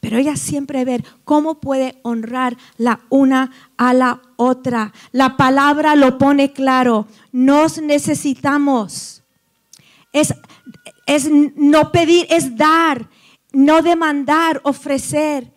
Pero 0.00 0.18
ella 0.18 0.36
siempre 0.36 0.84
ver 0.84 1.04
cómo 1.24 1.60
puede 1.60 1.98
honrar 2.02 2.56
la 2.76 3.00
una 3.08 3.50
a 3.76 3.92
la 3.94 4.22
otra. 4.36 4.92
La 5.12 5.36
palabra 5.36 5.96
lo 5.96 6.18
pone 6.18 6.52
claro. 6.52 7.08
Nos 7.32 7.80
necesitamos. 7.80 9.22
Es, 10.12 10.34
es 11.06 11.28
no 11.30 11.90
pedir, 11.90 12.26
es 12.30 12.56
dar, 12.56 13.08
no 13.52 13.82
demandar, 13.82 14.60
ofrecer. 14.64 15.52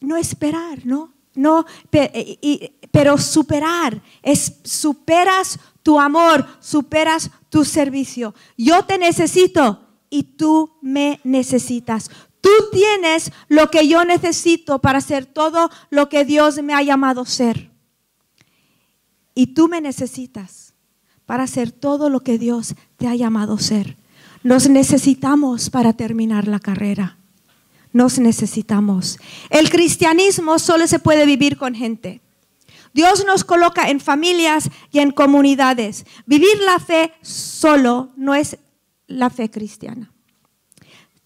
No 0.00 0.16
esperar, 0.16 0.84
¿no? 0.84 1.12
No, 1.34 1.66
pero 2.92 3.18
superar. 3.18 4.00
Es 4.22 4.60
superas 4.62 5.58
tu 5.82 5.98
amor, 5.98 6.46
superas 6.60 7.30
tu 7.48 7.64
servicio. 7.64 8.34
Yo 8.56 8.84
te 8.84 8.98
necesito 8.98 9.80
y 10.08 10.22
tú 10.22 10.70
me 10.80 11.20
necesitas. 11.24 12.10
Tú 12.44 12.50
tienes 12.72 13.32
lo 13.48 13.70
que 13.70 13.88
yo 13.88 14.04
necesito 14.04 14.78
para 14.78 14.98
hacer 14.98 15.24
todo 15.24 15.70
lo 15.88 16.10
que 16.10 16.26
Dios 16.26 16.62
me 16.62 16.74
ha 16.74 16.82
llamado 16.82 17.24
ser. 17.24 17.70
Y 19.34 19.54
tú 19.54 19.66
me 19.66 19.80
necesitas 19.80 20.74
para 21.24 21.44
hacer 21.44 21.72
todo 21.72 22.10
lo 22.10 22.20
que 22.20 22.36
Dios 22.36 22.74
te 22.98 23.08
ha 23.08 23.14
llamado 23.14 23.56
ser. 23.56 23.96
Nos 24.42 24.68
necesitamos 24.68 25.70
para 25.70 25.94
terminar 25.94 26.46
la 26.46 26.60
carrera. 26.60 27.16
Nos 27.94 28.18
necesitamos. 28.18 29.18
El 29.48 29.70
cristianismo 29.70 30.58
solo 30.58 30.86
se 30.86 30.98
puede 30.98 31.24
vivir 31.24 31.56
con 31.56 31.74
gente. 31.74 32.20
Dios 32.92 33.24
nos 33.24 33.42
coloca 33.42 33.88
en 33.88 34.00
familias 34.00 34.68
y 34.92 34.98
en 34.98 35.12
comunidades. 35.12 36.04
Vivir 36.26 36.60
la 36.60 36.78
fe 36.78 37.14
solo 37.22 38.10
no 38.16 38.34
es 38.34 38.58
la 39.06 39.30
fe 39.30 39.50
cristiana. 39.50 40.13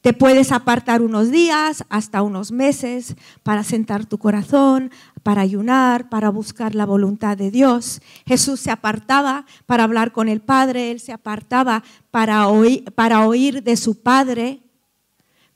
Te 0.09 0.15
puedes 0.15 0.53
apartar 0.53 1.03
unos 1.03 1.31
días, 1.31 1.85
hasta 1.91 2.23
unos 2.23 2.51
meses, 2.51 3.15
para 3.43 3.63
sentar 3.63 4.07
tu 4.07 4.17
corazón, 4.17 4.91
para 5.23 5.43
ayunar, 5.43 6.09
para 6.09 6.31
buscar 6.31 6.75
la 6.75 6.87
voluntad 6.87 7.37
de 7.37 7.51
Dios. 7.51 8.01
Jesús 8.25 8.59
se 8.59 8.71
apartaba 8.71 9.45
para 9.67 9.85
hablar 9.85 10.13
con 10.13 10.31
el 10.31 10.41
Padre, 10.41 10.93
él 10.93 10.99
se 10.99 11.13
apartaba 11.13 11.85
para 12.11 12.49
oír, 12.49 13.63
de 13.63 13.77
su 13.77 14.01
Padre, 14.01 14.63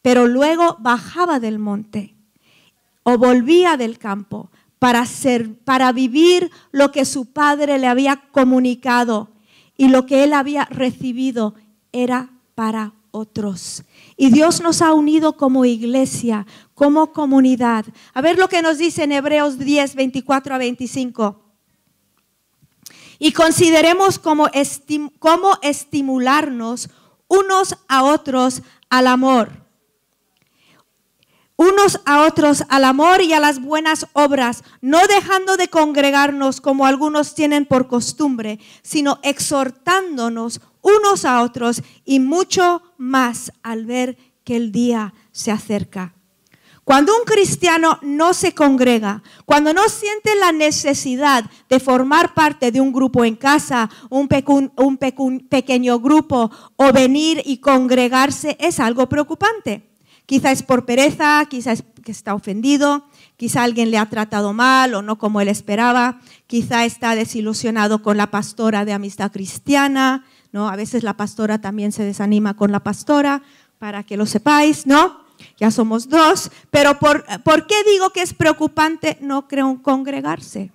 pero 0.03 0.27
luego 0.27 0.77
bajaba 0.81 1.41
del 1.41 1.59
monte 1.59 2.15
o 3.05 3.17
volvía 3.17 3.79
del 3.79 3.97
campo 3.97 4.51
para, 4.79 5.07
para 5.65 5.93
vivir 5.93 6.51
lo 6.73 6.93
que 6.93 7.07
su 7.07 7.33
Padre 7.33 7.79
le 7.79 7.87
había 7.87 8.17
comunicado 8.31 9.31
y 9.79 9.89
lo 9.89 10.05
que 10.05 10.25
él 10.25 10.35
había 10.35 10.67
recibido 10.67 11.55
era 11.91 12.29
para 12.55 12.93
otros. 13.13 13.85
Y 14.17 14.31
Dios 14.31 14.61
nos 14.61 14.83
ha 14.83 14.93
unido 14.93 15.37
como 15.37 15.65
iglesia, 15.65 16.47
como 16.75 17.13
comunidad. 17.13 17.85
A 18.13 18.21
ver 18.21 18.39
lo 18.39 18.49
que 18.49 18.63
nos 18.63 18.79
dice 18.79 19.05
en 19.05 19.13
Hebreos 19.13 19.59
10, 19.59 19.95
24 19.95 20.55
a 20.57 20.59
25. 20.59 21.41
Y 23.21 23.33
consideremos 23.33 24.19
cómo, 24.19 24.49
cómo 25.21 25.59
estimularnos 25.63 26.91
unos 27.29 27.77
a 27.87 28.03
otros 28.03 28.63
al 28.91 29.07
amor 29.07 29.63
unos 31.63 32.01
a 32.05 32.23
otros 32.23 32.65
al 32.69 32.85
amor 32.85 33.23
y 33.23 33.35
a 33.35 33.41
las 33.41 33.61
buenas 33.61 34.07
obras, 34.15 34.65
no 34.81 34.99
dejando 35.07 35.57
de 35.57 35.69
congregarnos 35.69 36.61
como 36.61 36.87
algunos 36.87 37.35
tienen 37.35 37.67
por 37.67 37.87
costumbre, 37.87 38.59
sino 38.83 39.21
exhortándonos 39.23 40.61
unos 40.83 41.25
a 41.25 41.43
otros 41.43 41.83
y 42.05 42.21
mucho 42.21 42.83
más 42.99 43.53
al 43.63 43.87
ver 43.87 44.19
que 44.45 44.57
el 44.57 44.73
día 44.73 45.15
se 45.31 45.51
acerca. 45.51 46.15
Cuando 46.85 47.17
un 47.17 47.25
cristiano 47.25 48.01
no 48.03 48.35
se 48.35 48.55
congrega, 48.55 49.23
cuando 49.47 49.73
no 49.73 49.89
siente 49.89 50.35
la 50.35 50.51
necesidad 50.51 51.45
de 51.69 51.79
formar 51.79 52.35
parte 52.35 52.73
de 52.73 52.81
un 52.81 52.93
grupo 52.93 53.25
en 53.25 53.37
casa, 53.37 53.89
un, 54.11 54.27
pequeño 55.49 56.01
grupo 56.01 56.51
o 56.75 56.93
venir 56.93 57.41
y 57.45 57.59
congregarse, 57.59 58.57
es 58.59 58.81
algo 58.81 59.09
preocupante. 59.09 59.89
Quizá 60.27 60.51
es 60.51 60.65
por 60.65 60.85
pereza, 60.85 61.45
quizá 61.49 61.73
es 61.73 61.85
que 62.03 62.11
está 62.11 62.35
ofendido, 62.35 63.07
quizá 63.37 63.63
alguien 63.63 63.93
le 63.93 63.99
ha 63.99 64.11
tratado 64.11 64.53
mal 64.53 64.95
o 64.95 65.03
no 65.03 65.19
como 65.19 65.41
él 65.41 65.49
esperaba, 65.49 66.21
quizá 66.49 66.85
está 66.85 67.15
desilusionado 67.15 68.03
con 68.03 68.17
la 68.17 68.33
pastora 68.33 68.85
de 68.85 68.93
amistad 68.93 69.31
cristiana, 69.31 70.25
¿no? 70.53 70.69
A 70.69 70.77
veces 70.77 71.03
la 71.03 71.17
pastora 71.17 71.61
también 71.61 71.93
se 71.93 72.05
desanima 72.05 72.55
con 72.55 72.71
la 72.71 72.81
pastora, 72.81 73.43
para 73.79 74.05
que 74.05 74.17
lo 74.17 74.27
sepáis, 74.27 74.87
¿no? 74.87 75.23
Ya 75.59 75.73
somos 75.73 76.09
dos, 76.09 76.53
pero 76.71 76.99
¿por, 77.01 77.25
¿por 77.43 77.67
qué 77.67 77.75
digo 77.91 78.11
que 78.11 78.23
es 78.23 78.33
preocupante 78.33 79.19
no 79.21 79.49
congregarse? 79.83 80.71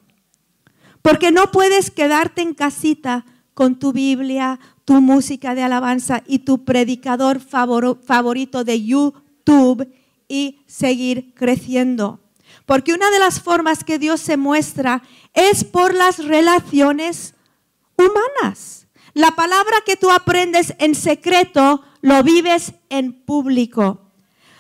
Porque 1.01 1.31
no 1.31 1.51
puedes 1.51 1.89
quedarte 1.89 2.41
en 2.41 2.53
casita 2.53 3.24
con 3.53 3.79
tu 3.79 3.93
Biblia, 3.93 4.60
tu 4.84 5.01
música 5.01 5.55
de 5.55 5.63
alabanza 5.63 6.22
y 6.27 6.39
tu 6.39 6.65
predicador 6.65 7.39
favorito 7.39 8.63
de 8.63 8.84
YouTube 8.84 9.91
y 10.27 10.60
seguir 10.67 11.34
creciendo. 11.34 12.19
Porque 12.65 12.93
una 12.93 13.10
de 13.10 13.19
las 13.19 13.39
formas 13.39 13.84
que 13.84 14.00
Dios 14.00 14.19
se 14.19 14.38
muestra 14.38 15.01
es 15.34 15.63
por 15.63 15.93
las 15.93 16.24
relaciones 16.25 17.36
humanas. 17.98 18.76
La 19.17 19.31
palabra 19.31 19.77
que 19.83 19.95
tú 19.95 20.12
aprendes 20.12 20.75
en 20.77 20.93
secreto 20.93 21.81
lo 22.01 22.21
vives 22.21 22.74
en 22.89 23.13
público. 23.13 24.12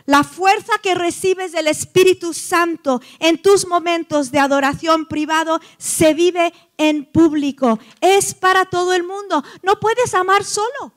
La 0.07 0.23
fuerza 0.23 0.73
que 0.81 0.95
recibes 0.95 1.51
del 1.51 1.67
Espíritu 1.67 2.33
Santo 2.33 2.99
en 3.19 3.39
tus 3.39 3.67
momentos 3.67 4.31
de 4.31 4.39
adoración 4.39 5.05
privado 5.05 5.59
se 5.77 6.15
vive 6.15 6.53
en 6.77 7.05
público. 7.05 7.77
Es 8.01 8.33
para 8.33 8.65
todo 8.65 8.95
el 8.95 9.03
mundo. 9.03 9.43
No 9.61 9.79
puedes 9.79 10.15
amar 10.15 10.43
solo. 10.43 10.91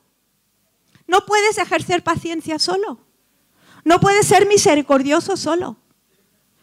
No 1.07 1.26
puedes 1.26 1.59
ejercer 1.59 2.02
paciencia 2.02 2.59
solo. 2.59 2.99
No 3.85 4.00
puedes 4.00 4.26
ser 4.26 4.49
misericordioso 4.49 5.37
solo. 5.37 5.76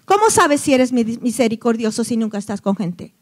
¿Cómo 0.05 0.31
sabes 0.31 0.61
si 0.61 0.73
eres 0.73 0.91
misericordioso 0.91 2.03
si 2.03 2.17
nunca 2.17 2.39
estás 2.39 2.59
con 2.59 2.75
gente? 2.75 3.13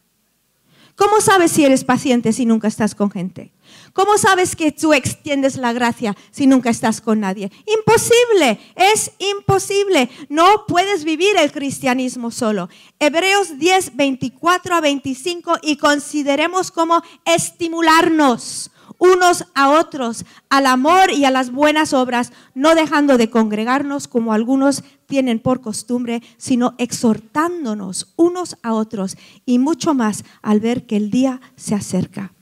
¿Cómo 0.96 1.20
sabes 1.20 1.52
si 1.52 1.66
eres 1.66 1.84
paciente 1.84 2.32
si 2.32 2.46
nunca 2.46 2.70
estás 2.70 2.96
con 2.96 3.12
gente? 3.12 3.52
¿Cómo 3.92 4.18
sabes 4.18 4.56
que 4.56 4.72
tú 4.72 4.94
extiendes 4.94 5.58
la 5.58 5.74
gracia 5.74 6.16
si 6.32 6.48
nunca 6.48 6.70
estás 6.70 7.02
con 7.02 7.20
nadie? 7.20 7.52
Imposible, 7.66 8.60
es 8.75 9.12
imposible. 9.20 10.10
No 10.30 10.66
puedes 10.68 11.04
vivir 11.04 11.36
el 11.38 11.52
cristianismo 11.52 12.32
solo. 12.32 12.70
Hebreos 13.00 13.58
10, 13.60 13.98
24 13.98 14.75
a 14.75 14.82
25 14.82 15.60
y 15.62 15.78
consideremos 15.78 16.72
cómo 16.72 17.02
estimularnos 17.25 18.72
unos 18.98 19.46
a 19.54 19.70
otros 19.70 20.25
al 20.50 20.68
amor 20.68 21.12
y 21.12 21.25
a 21.25 21.32
las 21.32 21.52
buenas 21.52 21.94
obras, 21.94 22.32
no 22.54 22.75
dejando 22.75 23.18
de 23.18 23.30
congregarnos 23.30 24.08
como 24.08 24.34
algunos 24.34 24.84
tienen 25.08 25.40
por 25.40 25.62
costumbre, 25.62 26.22
sino 26.38 26.76
exhortándonos 26.78 28.14
unos 28.16 28.58
a 28.64 28.74
otros 28.74 29.18
y 29.46 29.60
mucho 29.60 29.94
más 29.94 30.24
al 30.42 30.60
ver 30.60 30.86
que 30.86 30.98
el 30.98 31.12
día 31.12 31.42
se 31.56 31.76
acerca. 31.76 32.34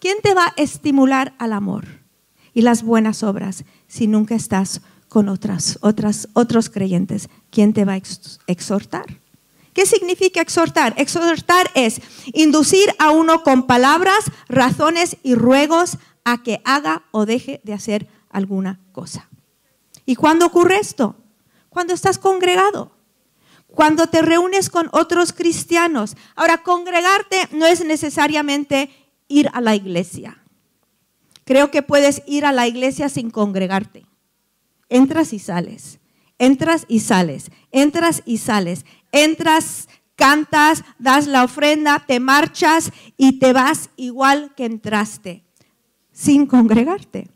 ¿Quién 0.00 0.18
te 0.22 0.34
va 0.34 0.46
a 0.46 0.54
estimular 0.56 1.34
al 1.38 1.52
amor 1.52 1.86
y 2.54 2.62
las 2.62 2.82
buenas 2.82 3.22
obras 3.22 3.64
si 3.88 4.06
nunca 4.06 4.34
estás 4.34 4.80
con 5.08 5.28
otras, 5.28 5.78
otras, 5.82 6.28
otros 6.34 6.70
creyentes? 6.70 7.28
¿Quién 7.50 7.72
te 7.72 7.84
va 7.84 7.94
a 7.94 8.00
exhortar? 8.46 9.06
¿Qué 9.72 9.86
significa 9.86 10.40
exhortar? 10.40 10.94
Exhortar 10.96 11.70
es 11.74 12.00
inducir 12.32 12.88
a 12.98 13.10
uno 13.10 13.42
con 13.42 13.66
palabras, 13.66 14.24
razones 14.48 15.16
y 15.22 15.34
ruegos 15.34 15.98
a 16.24 16.42
que 16.42 16.60
haga 16.64 17.04
o 17.10 17.26
deje 17.26 17.60
de 17.64 17.74
hacer 17.74 18.08
alguna 18.28 18.80
cosa. 18.92 19.28
¿Y 20.04 20.16
cuándo 20.16 20.46
ocurre 20.46 20.78
esto? 20.78 21.16
Cuando 21.68 21.94
estás 21.94 22.18
congregado, 22.18 22.92
cuando 23.66 24.06
te 24.06 24.22
reúnes 24.22 24.70
con 24.70 24.88
otros 24.92 25.32
cristianos. 25.32 26.16
Ahora, 26.34 26.62
congregarte 26.62 27.48
no 27.52 27.66
es 27.66 27.84
necesariamente 27.84 28.90
ir 29.28 29.50
a 29.52 29.60
la 29.60 29.74
iglesia. 29.74 30.42
Creo 31.44 31.70
que 31.70 31.82
puedes 31.82 32.22
ir 32.26 32.46
a 32.46 32.52
la 32.52 32.66
iglesia 32.66 33.08
sin 33.08 33.30
congregarte. 33.30 34.06
Entras 34.88 35.34
y 35.34 35.38
sales, 35.38 36.00
entras 36.38 36.86
y 36.88 37.00
sales, 37.00 37.50
entras 37.70 38.22
y 38.24 38.38
sales 38.38 38.84
entras, 39.12 39.88
cantas, 40.16 40.84
das 40.98 41.26
la 41.26 41.44
ofrenda, 41.44 42.04
te 42.06 42.20
marchas 42.20 42.92
y 43.16 43.38
te 43.38 43.52
vas 43.52 43.90
igual 43.96 44.54
que 44.56 44.64
entraste, 44.64 45.44
sin 46.12 46.46
congregarte. 46.46 47.28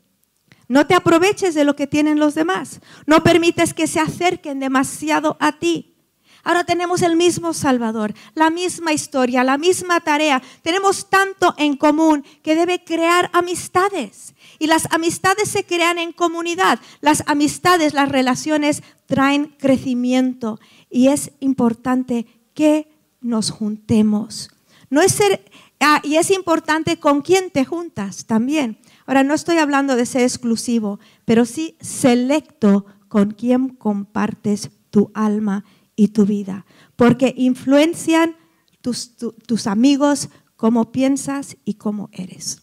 No 0.73 0.87
te 0.87 0.95
aproveches 0.95 1.55
de 1.55 1.67
lo 1.67 1.77
que 1.77 1.87
tienen 1.87 2.19
los 2.19 2.35
demás. 2.35 2.81
No 3.05 3.23
permites 3.23 3.75
que 3.75 3.87
se 3.87 4.01
acerquen 4.01 4.59
demasiado 4.59 5.37
a 5.39 5.59
ti. 5.59 5.99
Ahora 6.45 6.65
tenemos 6.65 7.03
el 7.03 7.15
mismo 7.15 7.53
Salvador, 7.53 8.15
la 8.35 8.49
misma 8.49 8.95
historia, 8.95 9.45
la 9.45 9.59
misma 9.59 10.01
tarea. 10.01 10.43
Tenemos 10.63 11.11
tanto 11.11 11.55
en 11.59 11.77
común 11.77 12.25
que 12.43 12.57
debe 12.57 12.83
crear 12.83 13.29
amistades. 13.35 14.33
Y 14.59 14.67
las 14.67 14.91
amistades 14.93 15.51
se 15.51 15.67
crean 15.67 15.99
en 15.99 16.11
comunidad. 16.11 16.81
Las 17.03 17.23
amistades, 17.27 17.93
las 17.93 18.09
relaciones 18.09 18.83
traen 19.05 19.55
crecimiento 19.59 20.59
y 20.89 21.09
es 21.09 21.33
importante 21.41 22.25
que 22.55 22.89
nos 23.21 23.51
juntemos. 23.51 24.49
No 24.89 25.03
es 25.03 25.13
ser, 25.13 25.45
ah, 25.81 26.01
y 26.03 26.17
es 26.17 26.31
importante 26.31 26.99
con 26.99 27.21
quién 27.21 27.51
te 27.51 27.67
juntas 27.67 28.25
también. 28.25 28.79
Ahora, 29.13 29.25
no 29.25 29.35
estoy 29.35 29.59
hablando 29.59 29.95
de 29.95 30.07
ser 30.07 30.23
exclusivo, 30.23 30.99
pero 31.27 31.45
sí 31.45 31.77
selecto 31.83 32.87
con 33.09 33.33
quién 33.33 33.69
compartes 33.69 34.71
tu 34.89 35.11
alma 35.13 35.67
y 35.95 36.09
tu 36.09 36.25
vida, 36.25 36.65
porque 36.97 37.35
influencian 37.37 38.35
tus, 38.81 39.13
tus 39.47 39.67
amigos 39.67 40.31
cómo 40.57 40.93
piensas 40.93 41.59
y 41.67 41.75
cómo 41.75 42.09
eres. 42.11 42.63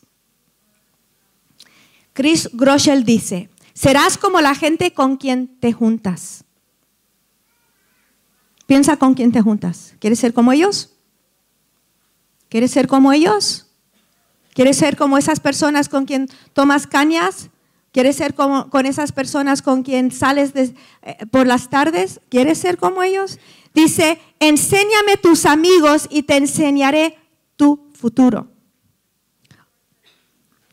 Chris 2.13 2.49
Groschel 2.51 3.03
dice, 3.03 3.51
serás 3.75 4.17
como 4.17 4.41
la 4.41 4.55
gente 4.55 4.91
con 4.91 5.17
quien 5.17 5.59
te 5.59 5.71
juntas. 5.71 6.45
Piensa 8.65 8.97
con 8.97 9.13
quién 9.13 9.31
te 9.31 9.43
juntas. 9.43 9.93
¿Quieres 9.99 10.17
ser 10.17 10.33
como 10.33 10.51
ellos? 10.51 10.95
¿Quieres 12.49 12.71
ser 12.71 12.87
como 12.87 13.13
ellos? 13.13 13.68
¿Quieres 14.59 14.75
ser 14.75 14.97
como 14.97 15.17
esas 15.17 15.39
personas 15.39 15.87
con 15.87 16.03
quien 16.03 16.27
tomas 16.51 16.85
cañas? 16.85 17.49
¿Quieres 17.93 18.17
ser 18.17 18.33
como 18.33 18.69
con 18.69 18.85
esas 18.85 19.13
personas 19.13 19.61
con 19.61 19.83
quien 19.83 20.11
sales 20.11 20.51
eh, 20.53 20.75
por 21.31 21.47
las 21.47 21.69
tardes? 21.69 22.19
¿Quieres 22.27 22.57
ser 22.57 22.77
como 22.77 23.01
ellos? 23.01 23.39
Dice, 23.73 24.19
enséñame 24.41 25.15
tus 25.15 25.45
amigos 25.45 26.07
y 26.11 26.23
te 26.23 26.35
enseñaré 26.35 27.17
tu 27.55 27.89
futuro. 27.93 28.51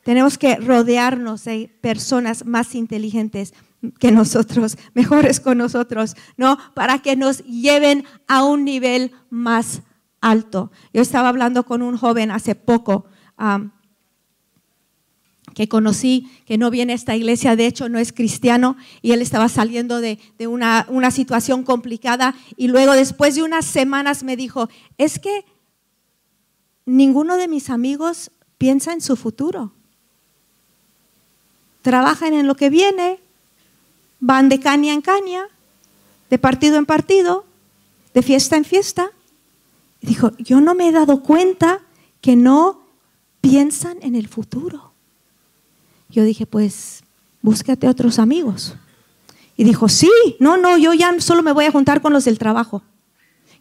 Tenemos 0.02 0.36
que 0.36 0.56
rodearnos 0.56 1.44
de 1.44 1.72
personas 1.80 2.44
más 2.44 2.74
inteligentes, 2.74 3.54
que 4.00 4.10
nosotros, 4.10 4.78
mejores 4.94 5.38
con 5.38 5.58
nosotros, 5.58 6.16
¿no? 6.36 6.58
Para 6.74 6.98
que 7.02 7.14
nos 7.14 7.44
lleven 7.44 8.04
a 8.26 8.42
un 8.42 8.64
nivel 8.64 9.12
más 9.30 9.82
alto. 10.20 10.72
Yo 10.92 11.02
estaba 11.02 11.28
hablando 11.28 11.64
con 11.64 11.82
un 11.82 11.96
joven 11.96 12.32
hace 12.32 12.56
poco 12.56 13.06
que 15.56 15.70
conocí, 15.70 16.30
que 16.44 16.58
no 16.58 16.70
viene 16.70 16.92
a 16.92 16.96
esta 16.96 17.16
iglesia, 17.16 17.56
de 17.56 17.66
hecho 17.66 17.88
no 17.88 17.98
es 17.98 18.12
cristiano, 18.12 18.76
y 19.00 19.12
él 19.12 19.22
estaba 19.22 19.48
saliendo 19.48 20.02
de, 20.02 20.18
una, 20.46 20.84
una 20.90 21.10
situación 21.10 21.62
complicada 21.62 22.34
y 22.58 22.68
luego 22.68 22.92
después 22.92 23.36
de 23.36 23.42
unas 23.42 23.64
semanas 23.64 24.22
me 24.22 24.36
dijo, 24.36 24.68
es 24.98 25.18
que 25.18 25.46
ninguno 26.84 27.38
de 27.38 27.48
mis 27.48 27.70
amigos 27.70 28.30
piensa 28.58 28.92
en 28.92 29.00
su 29.00 29.16
futuro. 29.16 29.72
Trabajan 31.80 32.34
en 32.34 32.46
lo 32.46 32.54
que 32.54 32.68
viene, 32.68 33.18
van 34.20 34.50
de 34.50 34.60
caña 34.60 34.92
en 34.92 35.00
caña, 35.00 35.46
de 36.28 36.36
partido 36.36 36.76
en 36.76 36.84
partido, 36.84 37.46
de 38.12 38.20
fiesta 38.20 38.58
en 38.58 38.66
fiesta. 38.66 39.10
Dijo, 40.02 40.32
yo 40.36 40.60
no 40.60 40.74
me 40.74 40.90
he 40.90 40.92
dado 40.92 41.22
cuenta 41.22 41.80
que 42.20 42.36
no 42.36 42.82
piensan 43.40 43.96
en 44.02 44.16
el 44.16 44.28
futuro. 44.28 44.85
Yo 46.16 46.24
dije, 46.24 46.46
pues 46.46 47.04
búscate 47.42 47.88
otros 47.88 48.18
amigos. 48.18 48.74
Y 49.56 49.62
dijo, 49.62 49.88
sí, 49.88 50.10
no, 50.40 50.56
no, 50.56 50.76
yo 50.76 50.92
ya 50.92 51.20
solo 51.20 51.44
me 51.44 51.52
voy 51.52 51.66
a 51.66 51.70
juntar 51.70 52.02
con 52.02 52.12
los 52.12 52.24
del 52.24 52.38
trabajo. 52.38 52.82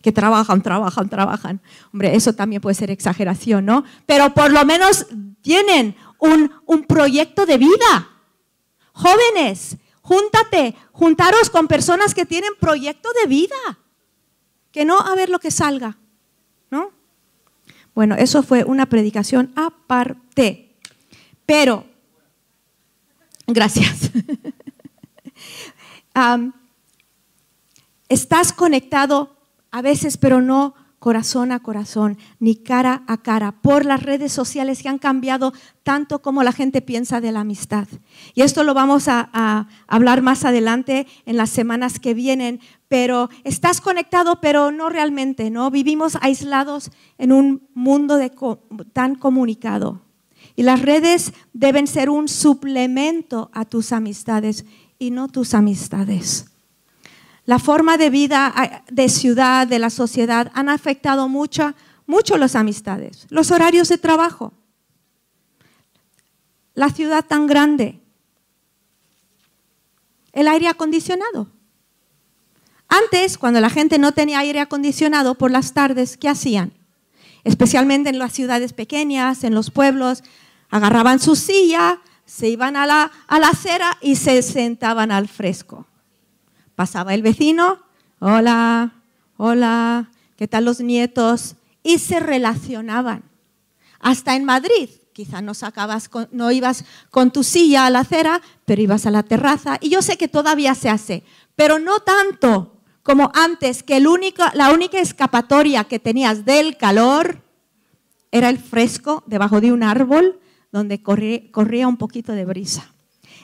Que 0.01 0.11
trabajan, 0.11 0.63
trabajan, 0.63 1.07
trabajan. 1.07 1.61
Hombre, 1.93 2.15
eso 2.15 2.33
también 2.33 2.61
puede 2.61 2.73
ser 2.73 2.89
exageración, 2.89 3.65
¿no? 3.65 3.83
Pero 4.07 4.33
por 4.33 4.51
lo 4.51 4.65
menos 4.65 5.05
tienen 5.41 5.95
un, 6.17 6.51
un 6.65 6.83
proyecto 6.83 7.45
de 7.45 7.57
vida. 7.59 8.09
Jóvenes, 8.93 9.77
Júntate, 10.05 10.75
juntaros 10.91 11.49
con 11.49 11.67
personas 11.67 12.13
que 12.13 12.27
tienen 12.27 12.51
proyecto 12.59 13.09
de 13.23 13.27
vida. 13.27 13.55
Que 14.71 14.85
no 14.85 14.99
a 14.99 15.15
ver 15.15 15.29
lo 15.29 15.39
que 15.39 15.49
salga. 15.49 15.97
¿No? 16.69 16.91
Bueno, 17.95 18.13
eso 18.13 18.43
fue 18.43 18.63
una 18.63 18.85
predicación 18.85 19.51
aparte. 19.55 20.75
Pero, 21.47 21.87
gracias. 23.47 24.11
estás 28.09 28.53
conectado 28.53 29.35
a 29.71 29.81
veces, 29.81 30.17
pero 30.17 30.41
no 30.41 30.73
corazón 31.05 31.51
a 31.51 31.59
corazón, 31.59 32.17
ni 32.39 32.55
cara 32.55 33.03
a 33.05 33.17
cara, 33.17 33.51
por 33.51 33.85
las 33.85 34.01
redes 34.01 34.31
sociales 34.31 34.81
que 34.81 34.89
han 34.89 34.97
cambiado 34.97 35.53
tanto 35.83 36.23
como 36.23 36.41
la 36.41 36.51
gente 36.51 36.81
piensa 36.81 37.21
de 37.21 37.31
la 37.31 37.41
amistad. 37.41 37.87
Y 38.33 38.41
esto 38.41 38.63
lo 38.63 38.73
vamos 38.73 39.07
a, 39.07 39.67
hablar 39.85 40.23
más 40.23 40.45
adelante 40.45 41.05
en 41.27 41.37
las 41.37 41.51
semanas 41.51 41.99
que 41.99 42.15
vienen, 42.15 42.59
pero 42.87 43.29
estás 43.43 43.81
conectado, 43.81 44.41
pero 44.41 44.71
no 44.71 44.89
realmente, 44.89 45.51
¿no? 45.51 45.69
Vivimos 45.69 46.17
aislados 46.21 46.89
en 47.19 47.31
un 47.31 47.67
mundo 47.75 48.17
tan 48.91 49.13
comunicado. 49.13 50.04
Y 50.55 50.63
las 50.63 50.81
redes 50.81 51.33
deben 51.53 51.87
ser 51.87 52.09
un 52.09 52.27
suplemento 52.27 53.49
a 53.53 53.65
tus 53.65 53.91
amistades 53.91 54.65
y 54.97 55.11
no 55.11 55.27
tus 55.27 55.53
amistades. 55.53 56.45
la 57.45 57.59
forma 57.59 57.97
de 57.97 58.09
vida 58.09 58.83
de 58.89 59.07
ciudad, 59.07 59.67
de 59.67 59.79
la 59.79 59.89
sociedad, 59.89 60.51
han 60.55 60.67
afectado 60.67 61.29
mucho, 61.29 61.73
mucho 62.07 62.37
las 62.37 62.55
amistades, 62.55 63.27
los 63.29 63.51
horarios 63.51 63.87
de 63.89 63.97
trabajo, 63.97 64.51
la 66.73 66.89
ciudad 66.89 67.23
tan 67.23 67.45
grande, 67.45 67.99
el 70.33 70.47
aire 70.47 70.67
acondicionado. 70.67 71.47
Antes, 72.87 73.37
cuando 73.37 73.61
la 73.61 73.69
gente 73.69 73.97
no 73.99 74.11
tenía 74.11 74.39
aire 74.39 74.59
acondicionado 74.59 75.35
por 75.35 75.51
las 75.51 75.73
tardes, 75.73 76.17
¿qué 76.17 76.29
hacían? 76.29 76.73
Especialmente 77.43 78.09
en 78.09 78.19
las 78.19 78.33
ciudades 78.33 78.73
pequeñas, 78.73 79.43
en 79.43 79.53
los 79.53 79.69
pueblos, 79.69 80.23
agarraban 80.69 81.19
su 81.19 81.35
silla, 81.35 81.99
se 82.25 82.49
iban 82.49 82.75
a 82.75 82.85
la, 82.85 83.11
a 83.27 83.39
la 83.39 83.49
acera 83.49 83.97
y 84.01 84.15
se 84.15 84.41
sentaban 84.41 85.11
al 85.11 85.27
fresco. 85.27 85.85
Pasaba 86.75 87.13
el 87.13 87.21
vecino, 87.21 87.79
hola, 88.19 88.93
hola, 89.37 90.09
¿qué 90.35 90.47
tal 90.47 90.65
los 90.65 90.79
nietos? 90.81 91.55
Y 91.83 91.99
se 91.99 92.19
relacionaban. 92.19 93.23
Hasta 93.99 94.35
en 94.35 94.43
Madrid, 94.43 94.89
quizá 95.13 95.41
no, 95.41 95.53
sacabas 95.53 96.09
no 96.31 96.51
ibas 96.51 96.83
con 97.11 97.31
tu 97.31 97.43
silla 97.43 97.85
a 97.85 97.89
la 97.89 97.99
acera, 97.99 98.41
pero 98.65 98.81
ibas 98.81 99.05
a 99.05 99.11
la 99.11 99.23
terraza. 99.23 99.77
Y 99.79 99.89
yo 99.89 100.01
sé 100.01 100.17
que 100.17 100.27
todavía 100.27 100.75
se 100.75 100.89
hace, 100.89 101.23
pero 101.55 101.79
no 101.79 101.99
tanto 101.99 102.75
como 103.05 103.31
antes, 103.35 103.83
que 103.83 103.99
la 103.99 104.71
única 104.71 104.99
escapatoria 104.99 105.83
que 105.83 105.99
tenías 105.99 106.43
del 106.43 106.75
calor 106.75 107.43
era 108.31 108.49
el 108.49 108.57
fresco 108.57 109.23
debajo 109.27 109.61
de 109.61 109.71
un 109.71 109.83
árbol 109.83 110.39
donde 110.75 111.01
corría 111.01 111.87
un 111.87 111.95
poquito 111.95 112.33
de 112.33 112.43
brisa. 112.43 112.91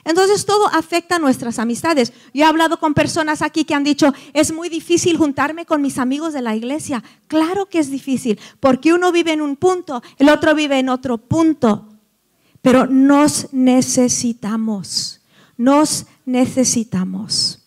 Entonces 0.04 0.44
todo 0.44 0.66
afecta 0.68 1.16
a 1.16 1.18
nuestras 1.18 1.58
amistades. 1.58 2.12
Yo 2.34 2.44
he 2.44 2.46
hablado 2.46 2.78
con 2.78 2.92
personas 2.92 3.40
aquí 3.40 3.64
que 3.64 3.74
han 3.74 3.84
dicho, 3.84 4.12
es 4.34 4.52
muy 4.52 4.68
difícil 4.68 5.16
juntarme 5.16 5.64
con 5.64 5.80
mis 5.80 5.96
amigos 5.98 6.34
de 6.34 6.42
la 6.42 6.54
iglesia. 6.54 7.02
Claro 7.28 7.66
que 7.66 7.78
es 7.78 7.90
difícil, 7.90 8.38
porque 8.60 8.92
uno 8.92 9.12
vive 9.12 9.32
en 9.32 9.40
un 9.40 9.56
punto, 9.56 10.02
el 10.18 10.28
otro 10.28 10.54
vive 10.54 10.78
en 10.78 10.88
otro 10.88 11.18
punto. 11.18 11.88
Pero 12.60 12.86
nos 12.86 13.52
necesitamos, 13.52 15.20
nos 15.56 16.06
necesitamos. 16.26 17.60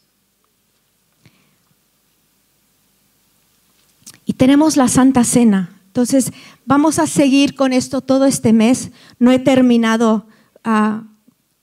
Y 4.25 4.33
tenemos 4.33 4.77
la 4.77 4.87
Santa 4.87 5.23
Cena. 5.23 5.71
Entonces, 5.87 6.31
vamos 6.65 6.99
a 6.99 7.07
seguir 7.07 7.55
con 7.55 7.73
esto 7.73 8.01
todo 8.01 8.25
este 8.25 8.53
mes. 8.53 8.91
No 9.19 9.31
he 9.31 9.39
terminado. 9.39 10.27
Uh, 10.65 11.15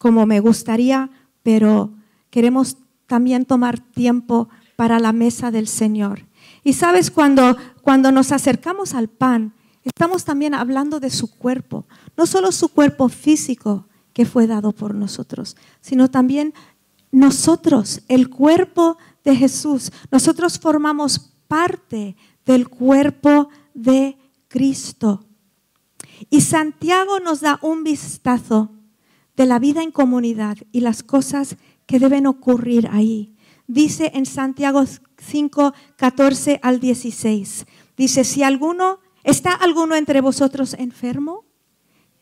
como 0.03 0.27
me 0.27 0.41
gustaría, 0.41 1.11
pero 1.45 1.93
queremos 2.29 2.77
también 3.07 3.45
tomar 3.45 3.79
tiempo 3.79 4.49
para 4.75 4.99
la 4.99 5.13
mesa 5.13 5.53
del 5.53 5.69
Señor. 5.69 6.27
Y 6.65 6.73
sabes, 6.73 7.09
cuando, 7.09 7.57
cuando 7.83 8.11
nos 8.11 8.33
acercamos 8.33 8.95
al 8.95 9.07
pan, 9.07 9.55
estamos 9.85 10.25
también 10.25 10.55
hablando 10.55 10.99
de 10.99 11.09
su 11.09 11.31
cuerpo, 11.39 11.87
no 12.17 12.27
solo 12.27 12.51
su 12.51 12.71
cuerpo 12.71 13.09
físico 13.09 13.87
que 14.13 14.27
fue 14.27 14.49
dado 14.49 14.73
por 14.73 14.93
nosotros, 14.93 15.57
sino 15.81 16.11
también 16.11 16.53
nosotros, 17.13 18.03
el 18.09 18.29
cuerpo 18.29 18.99
de 19.23 19.37
Jesús. 19.37 19.93
Nosotros 20.11 20.59
formamos 20.59 21.33
parte 21.47 22.17
del 22.45 22.69
cuerpo 22.69 23.51
de 23.73 24.17
Cristo. 24.53 25.25
Y 26.29 26.43
Santiago 26.43 27.21
nos 27.21 27.41
da 27.41 27.59
un 27.63 27.85
vistazo 27.85 28.71
de 29.35 29.47
la 29.47 29.59
vida 29.59 29.83
en 29.83 29.91
comunidad 29.91 30.59
y 30.73 30.81
las 30.81 31.03
cosas 31.03 31.57
que 31.87 31.99
deben 31.99 32.27
ocurrir 32.27 32.87
ahí. 32.93 33.35
Dice 33.67 34.13
en 34.15 34.27
Santiago 34.27 34.85
5, 35.17 35.73
14 35.97 36.61
al 36.63 36.81
16, 36.81 37.67
dice, 37.97 38.25
si 38.25 38.43
alguno, 38.43 39.01
¿está 39.25 39.55
alguno 39.55 39.95
entre 39.97 40.21
vosotros 40.21 40.75
enfermo? 40.75 41.47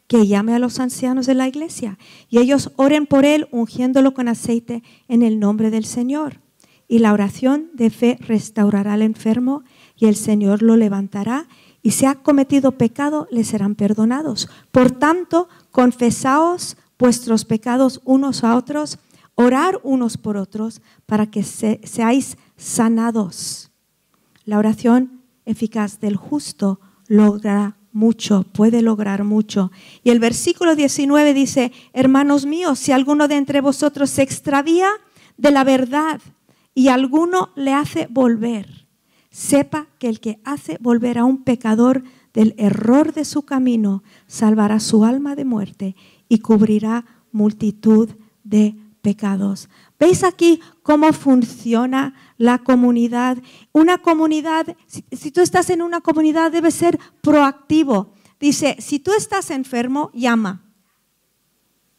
Que 0.07 0.29
llame 0.29 0.55
a 0.55 0.61
los 0.61 0.79
ancianos 0.79 1.27
de 1.27 1.35
la 1.35 1.49
iglesia 1.49 1.99
y 2.29 2.38
ellos 2.38 2.71
oren 2.77 3.07
por 3.07 3.25
él 3.25 3.49
ungiéndolo 3.51 4.14
con 4.14 4.29
aceite 4.29 4.85
en 5.09 5.23
el 5.23 5.40
nombre 5.40 5.71
del 5.71 5.85
Señor. 5.85 6.40
Y 6.87 7.01
la 7.01 7.12
oración 7.12 7.71
de 7.75 7.90
fe 7.90 8.19
restaurará 8.21 8.93
al 8.95 9.03
enfermo 9.03 9.64
y 9.97 10.07
el 10.07 10.14
Señor 10.14 10.62
lo 10.62 10.77
levantará 10.77 11.49
y 11.83 11.93
si 11.93 12.07
ha 12.07 12.16
cometido 12.16 12.73
pecado 12.73 13.27
le 13.31 13.45
serán 13.45 13.75
perdonados. 13.75 14.49
Por 14.71 14.90
tanto, 14.90 15.49
confesaos 15.71 16.77
vuestros 16.99 17.45
pecados 17.45 18.01
unos 18.05 18.45
a 18.45 18.57
otros, 18.57 18.99
orar 19.35 19.81
unos 19.83 20.16
por 20.16 20.37
otros 20.37 20.83
para 21.07 21.31
que 21.31 21.43
seáis 21.43 22.37
sanados. 22.57 23.71
La 24.45 24.59
oración 24.59 25.23
eficaz 25.47 26.01
del 26.01 26.16
justo 26.16 26.81
logra 27.07 27.77
mucho, 27.93 28.45
puede 28.53 28.83
lograr 28.83 29.25
mucho. 29.25 29.73
Y 30.05 30.11
el 30.11 30.21
versículo 30.21 30.77
19 30.77 31.35
dice, 31.35 31.73
hermanos 31.93 32.47
míos, 32.47 32.79
si 32.79 32.93
alguno 32.93 33.29
de 33.29 33.37
entre 33.37 33.61
vosotros 33.61 34.11
se 34.11 34.23
extravía 34.23 34.90
de 35.37 35.51
la 35.51 35.64
verdad 35.64 36.21
y 36.75 36.88
alguno 36.88 37.51
le 37.57 37.73
hace 37.73 38.07
volver, 38.11 38.80
sepa 39.31 39.87
que 39.99 40.09
el 40.09 40.21
que 40.21 40.40
hace 40.45 40.77
volver 40.81 41.19
a 41.19 41.25
un 41.25 41.45
pecador 41.45 42.03
del 42.33 42.55
error 42.59 43.12
de 43.12 43.25
su 43.25 43.43
camino 43.43 44.03
salvará 44.27 44.81
su 44.81 45.05
alma 45.05 45.35
de 45.35 45.45
muerte 45.45 45.97
y 46.29 46.38
cubrirá 46.38 47.05
multitud 47.33 48.11
de 48.45 48.75
pecados. 49.03 49.69
¿Veis 49.99 50.25
aquí 50.25 50.61
cómo 50.83 51.12
funciona 51.12 52.14
la 52.38 52.59
comunidad? 52.59 53.38
Una 53.73 53.99
comunidad, 53.99 54.77
si, 54.87 55.31
tú 55.31 55.40
estás 55.40 55.71
en 55.71 55.83
una 55.83 56.01
comunidad, 56.01 56.53
debe 56.53 56.71
ser 56.71 56.99
proactivo. 57.21 58.12
Dice, 58.38 58.77
si 58.79 58.99
tú 58.99 59.12
estás 59.12 59.51
enfermo, 59.51 60.11
llama. 60.14 60.62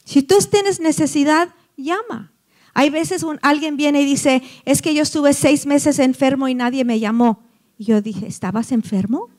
Si 0.04 0.24
tú 0.24 0.36
tienes 0.50 0.80
necesidad, 0.80 1.50
llama. 1.78 2.34
Hay 2.74 2.90
veces 2.90 3.26
alguien 3.42 3.78
viene 3.78 4.02
y 4.02 4.06
dice, 4.06 4.42
es 4.66 4.82
que 4.82 4.94
yo 4.94 5.04
estuve 5.04 5.34
seis 5.34 5.66
meses 5.66 6.00
enfermo 6.00 6.48
y 6.48 6.56
nadie 6.56 6.86
me 6.86 7.00
llamó. 7.00 7.44
Y 7.78 7.86
yo 7.86 8.02
dije, 8.02 8.28
¿estabas 8.28 8.72
enfermo? 8.72 9.30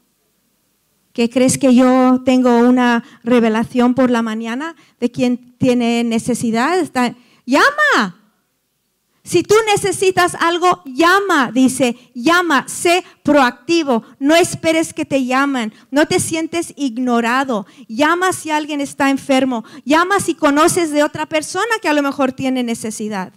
¿Qué 1.12 1.28
crees 1.28 1.58
que 1.58 1.74
yo 1.74 2.22
tengo 2.24 2.58
una 2.58 3.04
revelación 3.22 3.94
por 3.94 4.10
la 4.10 4.22
mañana 4.22 4.76
de 4.98 5.10
quien 5.10 5.54
tiene 5.58 6.04
necesidad? 6.04 6.78
llama. 7.44 8.21
Si 9.24 9.44
tú 9.44 9.54
necesitas 9.66 10.34
algo, 10.34 10.82
llama, 10.84 11.52
dice, 11.52 11.96
llama, 12.12 12.66
sé 12.66 13.04
proactivo, 13.22 14.02
no 14.18 14.34
esperes 14.34 14.92
que 14.92 15.04
te 15.04 15.24
llamen, 15.24 15.72
no 15.92 16.06
te 16.06 16.18
sientes 16.18 16.74
ignorado, 16.76 17.66
llama 17.86 18.32
si 18.32 18.50
alguien 18.50 18.80
está 18.80 19.10
enfermo, 19.10 19.64
llama 19.84 20.18
si 20.18 20.34
conoces 20.34 20.90
de 20.90 21.04
otra 21.04 21.26
persona 21.26 21.78
que 21.80 21.88
a 21.88 21.92
lo 21.92 22.02
mejor 22.02 22.32
tiene 22.32 22.64
necesidad. 22.64 23.32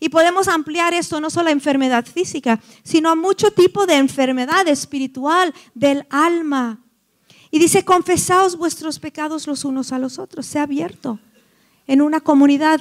Y 0.00 0.08
podemos 0.08 0.48
ampliar 0.48 0.94
esto 0.94 1.20
no 1.20 1.28
solo 1.28 1.48
a 1.48 1.52
enfermedad 1.52 2.06
física, 2.06 2.60
sino 2.82 3.10
a 3.10 3.14
mucho 3.14 3.50
tipo 3.50 3.86
de 3.86 3.96
enfermedad 3.96 4.66
espiritual 4.68 5.54
del 5.74 6.06
alma. 6.10 6.80
Y 7.50 7.58
dice, 7.58 7.84
confesaos 7.84 8.56
vuestros 8.56 8.98
pecados 8.98 9.46
los 9.46 9.64
unos 9.64 9.92
a 9.92 9.98
los 9.98 10.18
otros. 10.18 10.46
Sea 10.46 10.62
abierto. 10.62 11.18
En 11.86 12.02
una 12.02 12.20
comunidad, 12.20 12.80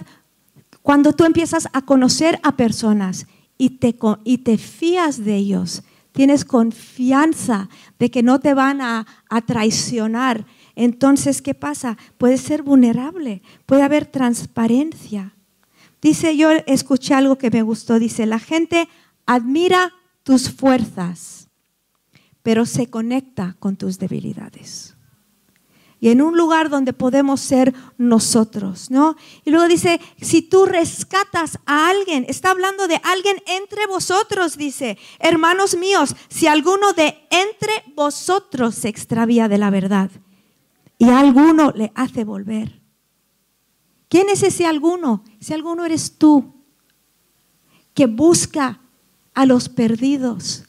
cuando 0.86 1.13
tú 1.13 1.24
empiezas 1.24 1.67
a 1.74 1.82
conocer 1.82 2.39
a 2.43 2.56
personas 2.56 3.26
y 3.58 3.71
te, 3.80 3.98
y 4.24 4.38
te 4.38 4.60
fías 4.60 5.26
de 5.26 5.36
ellos, 5.36 5.82
tienes 6.12 6.45
confianza 6.45 7.69
de 7.98 8.12
que 8.12 8.21
no 8.21 8.39
te 8.39 8.54
van 8.54 8.82
a, 8.82 9.08
a 9.28 9.41
traicionar, 9.41 10.45
entonces, 10.76 11.41
¿qué 11.41 11.56
pasa? 11.56 11.98
Puedes 12.19 12.41
ser 12.41 12.62
vulnerable, 12.62 13.41
puede 13.65 13.82
haber 13.82 14.06
transparencia. 14.06 15.34
Dice, 16.04 16.38
yo 16.38 16.52
escuché 16.67 17.15
algo 17.15 17.38
que 17.38 17.50
me 17.50 17.63
gustó, 17.63 17.98
dice, 17.98 18.28
la 18.28 18.39
gente 18.39 18.88
admira 19.26 19.91
tus 20.21 20.52
fuerzas 20.52 21.45
pero 22.45 22.67
se 22.67 22.91
conecta 22.91 23.56
con 23.58 23.76
tus 23.76 23.98
debilidades. 23.98 24.95
En 26.08 26.22
un 26.22 26.38
lugar 26.38 26.70
donde 26.70 26.94
podemos 26.94 27.41
ser 27.41 27.74
nosotros, 27.98 28.91
¿no? 28.91 29.15
Y 29.44 29.50
luego 29.50 29.68
dice, 29.68 30.00
si 30.22 30.44
tú 30.44 30.68
rescatas 30.68 31.58
a 31.65 31.89
alguien, 31.89 32.28
está 32.30 32.52
hablando 32.52 32.88
de 32.88 33.02
alguien 33.04 33.38
entre 33.48 33.88
vosotros, 33.88 34.56
dice, 34.56 35.00
hermanos 35.18 35.76
míos, 35.76 36.15
si 36.30 36.46
alguno 36.46 36.94
de 36.94 37.18
entre 37.32 37.91
vosotros 37.96 38.76
se 38.76 38.88
extravía 38.88 39.48
de 39.48 39.58
la 39.58 39.72
verdad 39.72 40.12
y 41.00 41.06
a 41.06 41.20
alguno 41.20 41.72
le 41.76 41.91
hace 41.96 42.24
volver. 42.24 42.84
¿Quién 44.08 44.30
es 44.30 44.44
ese 44.44 44.68
alguno? 44.68 45.24
Ese 45.41 45.56
alguno 45.56 45.86
eres 45.86 46.20
tú, 46.20 46.54
que 47.96 48.06
busca 48.06 48.80
a 49.34 49.48
los 49.48 49.70
perdidos, 49.70 50.65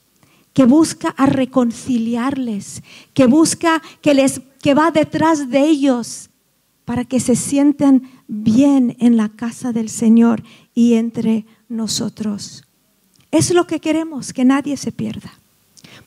que 0.54 0.64
busca 0.64 1.10
a 1.10 1.26
reconciliarles, 1.26 2.82
que 3.12 3.26
busca 3.26 3.82
que 4.00 4.14
les 4.14 4.40
que 4.66 4.74
va 4.74 4.90
detrás 4.90 5.48
de 5.48 5.60
ellos 5.60 6.28
para 6.84 7.04
que 7.04 7.20
se 7.20 7.36
sientan 7.36 8.02
bien 8.26 8.96
en 8.98 9.16
la 9.16 9.28
casa 9.28 9.72
del 9.72 9.88
Señor 9.88 10.42
y 10.74 10.94
entre 10.94 11.46
nosotros. 11.68 12.64
Es 13.30 13.54
lo 13.54 13.68
que 13.68 13.78
queremos, 13.78 14.32
que 14.32 14.44
nadie 14.44 14.76
se 14.76 14.90
pierda. 14.90 15.30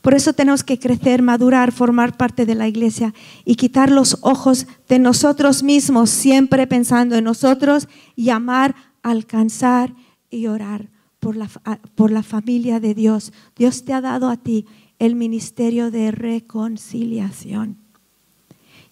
Por 0.02 0.12
eso 0.12 0.34
tenemos 0.34 0.62
que 0.62 0.78
crecer, 0.78 1.22
madurar, 1.22 1.72
formar 1.72 2.18
parte 2.18 2.44
de 2.44 2.54
la 2.54 2.68
iglesia 2.68 3.14
y 3.46 3.54
quitar 3.54 3.90
los 3.90 4.18
ojos 4.20 4.66
de 4.90 4.98
nosotros 4.98 5.62
mismos, 5.62 6.10
siempre 6.10 6.66
pensando 6.66 7.16
en 7.16 7.24
nosotros 7.24 7.88
y 8.14 8.28
amar, 8.28 8.74
alcanzar 9.02 9.94
y 10.28 10.48
orar 10.48 10.90
por 11.18 11.34
la, 11.34 11.48
por 11.94 12.10
la 12.10 12.22
familia 12.22 12.78
de 12.78 12.92
Dios. 12.92 13.32
Dios 13.56 13.86
te 13.86 13.94
ha 13.94 14.02
dado 14.02 14.28
a 14.28 14.36
ti 14.36 14.66
el 14.98 15.14
ministerio 15.14 15.90
de 15.90 16.10
reconciliación. 16.10 17.79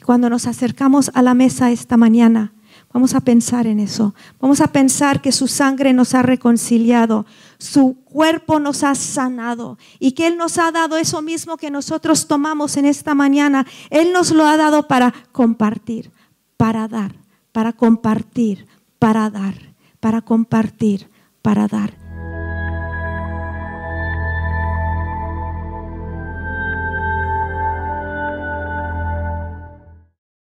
Cuando 0.09 0.31
nos 0.31 0.47
acercamos 0.47 1.11
a 1.12 1.21
la 1.21 1.35
mesa 1.35 1.71
esta 1.71 1.99
mañana, 1.99 2.55
Vamos 2.94 3.14
a 3.14 3.21
pensar 3.21 3.66
en 3.66 3.79
eso. 3.79 4.14
Vamos 4.40 4.62
a 4.62 4.68
pensar 4.68 5.21
que 5.21 5.33
su 5.33 5.47
sangre 5.47 5.92
nos 5.92 6.14
ha 6.14 6.23
reconciliado, 6.23 7.27
su 7.59 7.99
cuerpo 8.05 8.59
nos 8.59 8.83
ha 8.85 8.94
sanado 8.94 9.77
y 9.99 10.12
que 10.12 10.27
Él 10.27 10.38
nos 10.38 10.57
ha 10.57 10.73
dado 10.73 10.97
eso 10.97 11.21
mismo 11.21 11.59
que 11.59 11.71
nosotros 11.71 12.27
tomamos 12.27 12.79
en 12.79 12.87
esta 12.87 13.14
mañana. 13.14 13.66
Él 13.90 14.14
nos 14.14 14.31
lo 14.31 14.47
ha 14.47 14.57
dado 14.57 14.88
para 14.88 15.12
compartir, 15.33 16.11
para 16.57 16.88
dar, 16.88 17.14
para 17.53 17.75
compartir, 17.75 18.66
para 18.99 19.29
dar, 19.29 19.55
para 20.01 20.23
compartir, 20.23 21.11
para 21.42 21.68
dar. 21.68 21.97